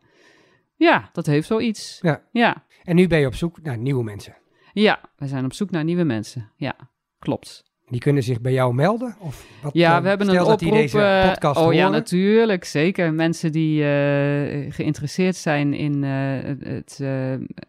ja, 0.76 1.10
dat 1.12 1.26
heeft 1.26 1.46
zoiets. 1.46 1.98
Ja. 2.02 2.22
ja. 2.32 2.64
En 2.84 2.96
nu 2.96 3.06
ben 3.06 3.18
je 3.18 3.26
op 3.26 3.34
zoek 3.34 3.62
naar 3.62 3.78
nieuwe 3.78 4.04
mensen. 4.04 4.36
Ja, 4.72 5.00
we 5.16 5.26
zijn 5.26 5.44
op 5.44 5.52
zoek 5.52 5.70
naar 5.70 5.84
nieuwe 5.84 6.04
mensen. 6.04 6.50
Ja, 6.56 6.76
klopt. 7.18 7.64
Die 7.86 8.00
kunnen 8.00 8.22
zich 8.22 8.40
bij 8.40 8.52
jou 8.52 8.74
melden? 8.74 9.16
Of 9.18 9.46
wat, 9.62 9.72
ja, 9.74 9.96
uh, 9.96 10.02
we 10.02 10.08
hebben 10.08 10.28
een 10.28 10.40
oproep. 10.40 10.58
die 10.58 10.70
deze 10.72 11.22
podcast 11.28 11.56
oh 11.56 11.62
horen. 11.62 11.78
ja, 11.78 11.88
natuurlijk. 11.88 12.64
Zeker. 12.64 13.12
Mensen 13.12 13.52
die 13.52 13.80
uh, 13.80 14.72
geïnteresseerd 14.72 15.36
zijn 15.36 15.74
in 15.74 16.02
uh, 16.02 16.68
het, 16.74 17.00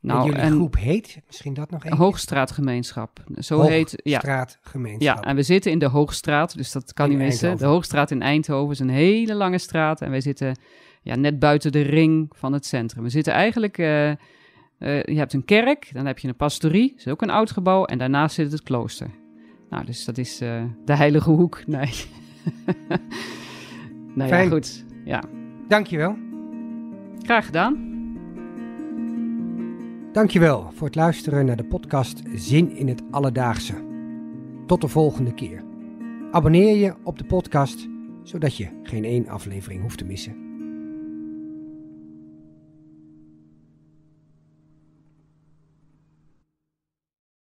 Nou, 0.00 0.20
en 0.20 0.26
jullie 0.26 0.40
en 0.40 0.52
groep 0.52 0.76
heet, 0.76 1.20
misschien 1.26 1.54
dat 1.54 1.70
nog 1.70 1.84
even? 1.84 1.96
Hoogstraatgemeenschap. 1.96 3.24
Zo 3.34 3.60
heet, 3.60 4.00
ja. 4.02 4.10
Hoogstraatgemeenschap. 4.12 5.16
Ja, 5.16 5.28
en 5.28 5.36
we 5.36 5.42
zitten 5.42 5.70
in 5.70 5.78
de 5.78 5.86
Hoogstraat, 5.86 6.56
dus 6.56 6.72
dat 6.72 6.92
kan 6.92 7.10
In 7.10 7.16
niet 7.16 7.26
missen. 7.26 7.48
Eindhoven. 7.48 7.66
De 7.66 7.74
Hoogstraat 7.74 8.10
in 8.10 8.22
Eindhoven 8.22 8.72
is 8.72 8.78
een 8.78 8.88
hele 8.88 9.34
lange 9.34 9.58
straat 9.58 10.00
en 10.00 10.10
wij 10.10 10.20
zitten 10.20 10.58
ja, 11.02 11.16
net 11.16 11.38
buiten 11.38 11.72
de 11.72 11.82
ring 11.82 12.32
van 12.36 12.52
het 12.52 12.66
centrum. 12.66 13.02
We 13.02 13.10
zitten 13.10 13.32
eigenlijk, 13.32 13.78
uh, 13.78 14.08
uh, 14.08 14.16
je 15.02 15.16
hebt 15.16 15.32
een 15.32 15.44
kerk, 15.44 15.90
dan 15.92 16.06
heb 16.06 16.18
je 16.18 16.28
een 16.28 16.36
pastorie, 16.36 16.90
dat 16.90 16.98
is 16.98 17.12
ook 17.12 17.22
een 17.22 17.30
oud 17.30 17.50
gebouw, 17.50 17.84
en 17.84 17.98
daarnaast 17.98 18.34
zit 18.34 18.52
het 18.52 18.62
klooster. 18.62 19.10
Nou, 19.70 19.84
dus 19.84 20.04
dat 20.04 20.18
is 20.18 20.42
uh, 20.42 20.62
de 20.84 20.96
heilige 20.96 21.30
hoek. 21.30 21.62
Nee. 21.66 21.90
nou 24.14 24.28
Fijn. 24.28 24.44
ja, 24.44 24.50
goed. 24.50 24.84
Ja. 25.04 25.22
Dankjewel. 25.68 26.16
Graag 27.22 27.46
gedaan. 27.46 27.86
Dankjewel 30.12 30.70
voor 30.74 30.86
het 30.86 30.96
luisteren 30.96 31.46
naar 31.46 31.56
de 31.56 31.64
podcast 31.64 32.22
Zin 32.34 32.76
in 32.76 32.88
het 32.88 33.02
Alledaagse. 33.10 33.74
Tot 34.66 34.80
de 34.80 34.88
volgende 34.88 35.34
keer. 35.34 35.62
Abonneer 36.30 36.76
je 36.76 36.94
op 37.04 37.18
de 37.18 37.24
podcast, 37.24 37.88
zodat 38.22 38.56
je 38.56 38.68
geen 38.82 39.04
één 39.04 39.28
aflevering 39.28 39.82
hoeft 39.82 39.98
te 39.98 40.04
missen. 40.04 40.47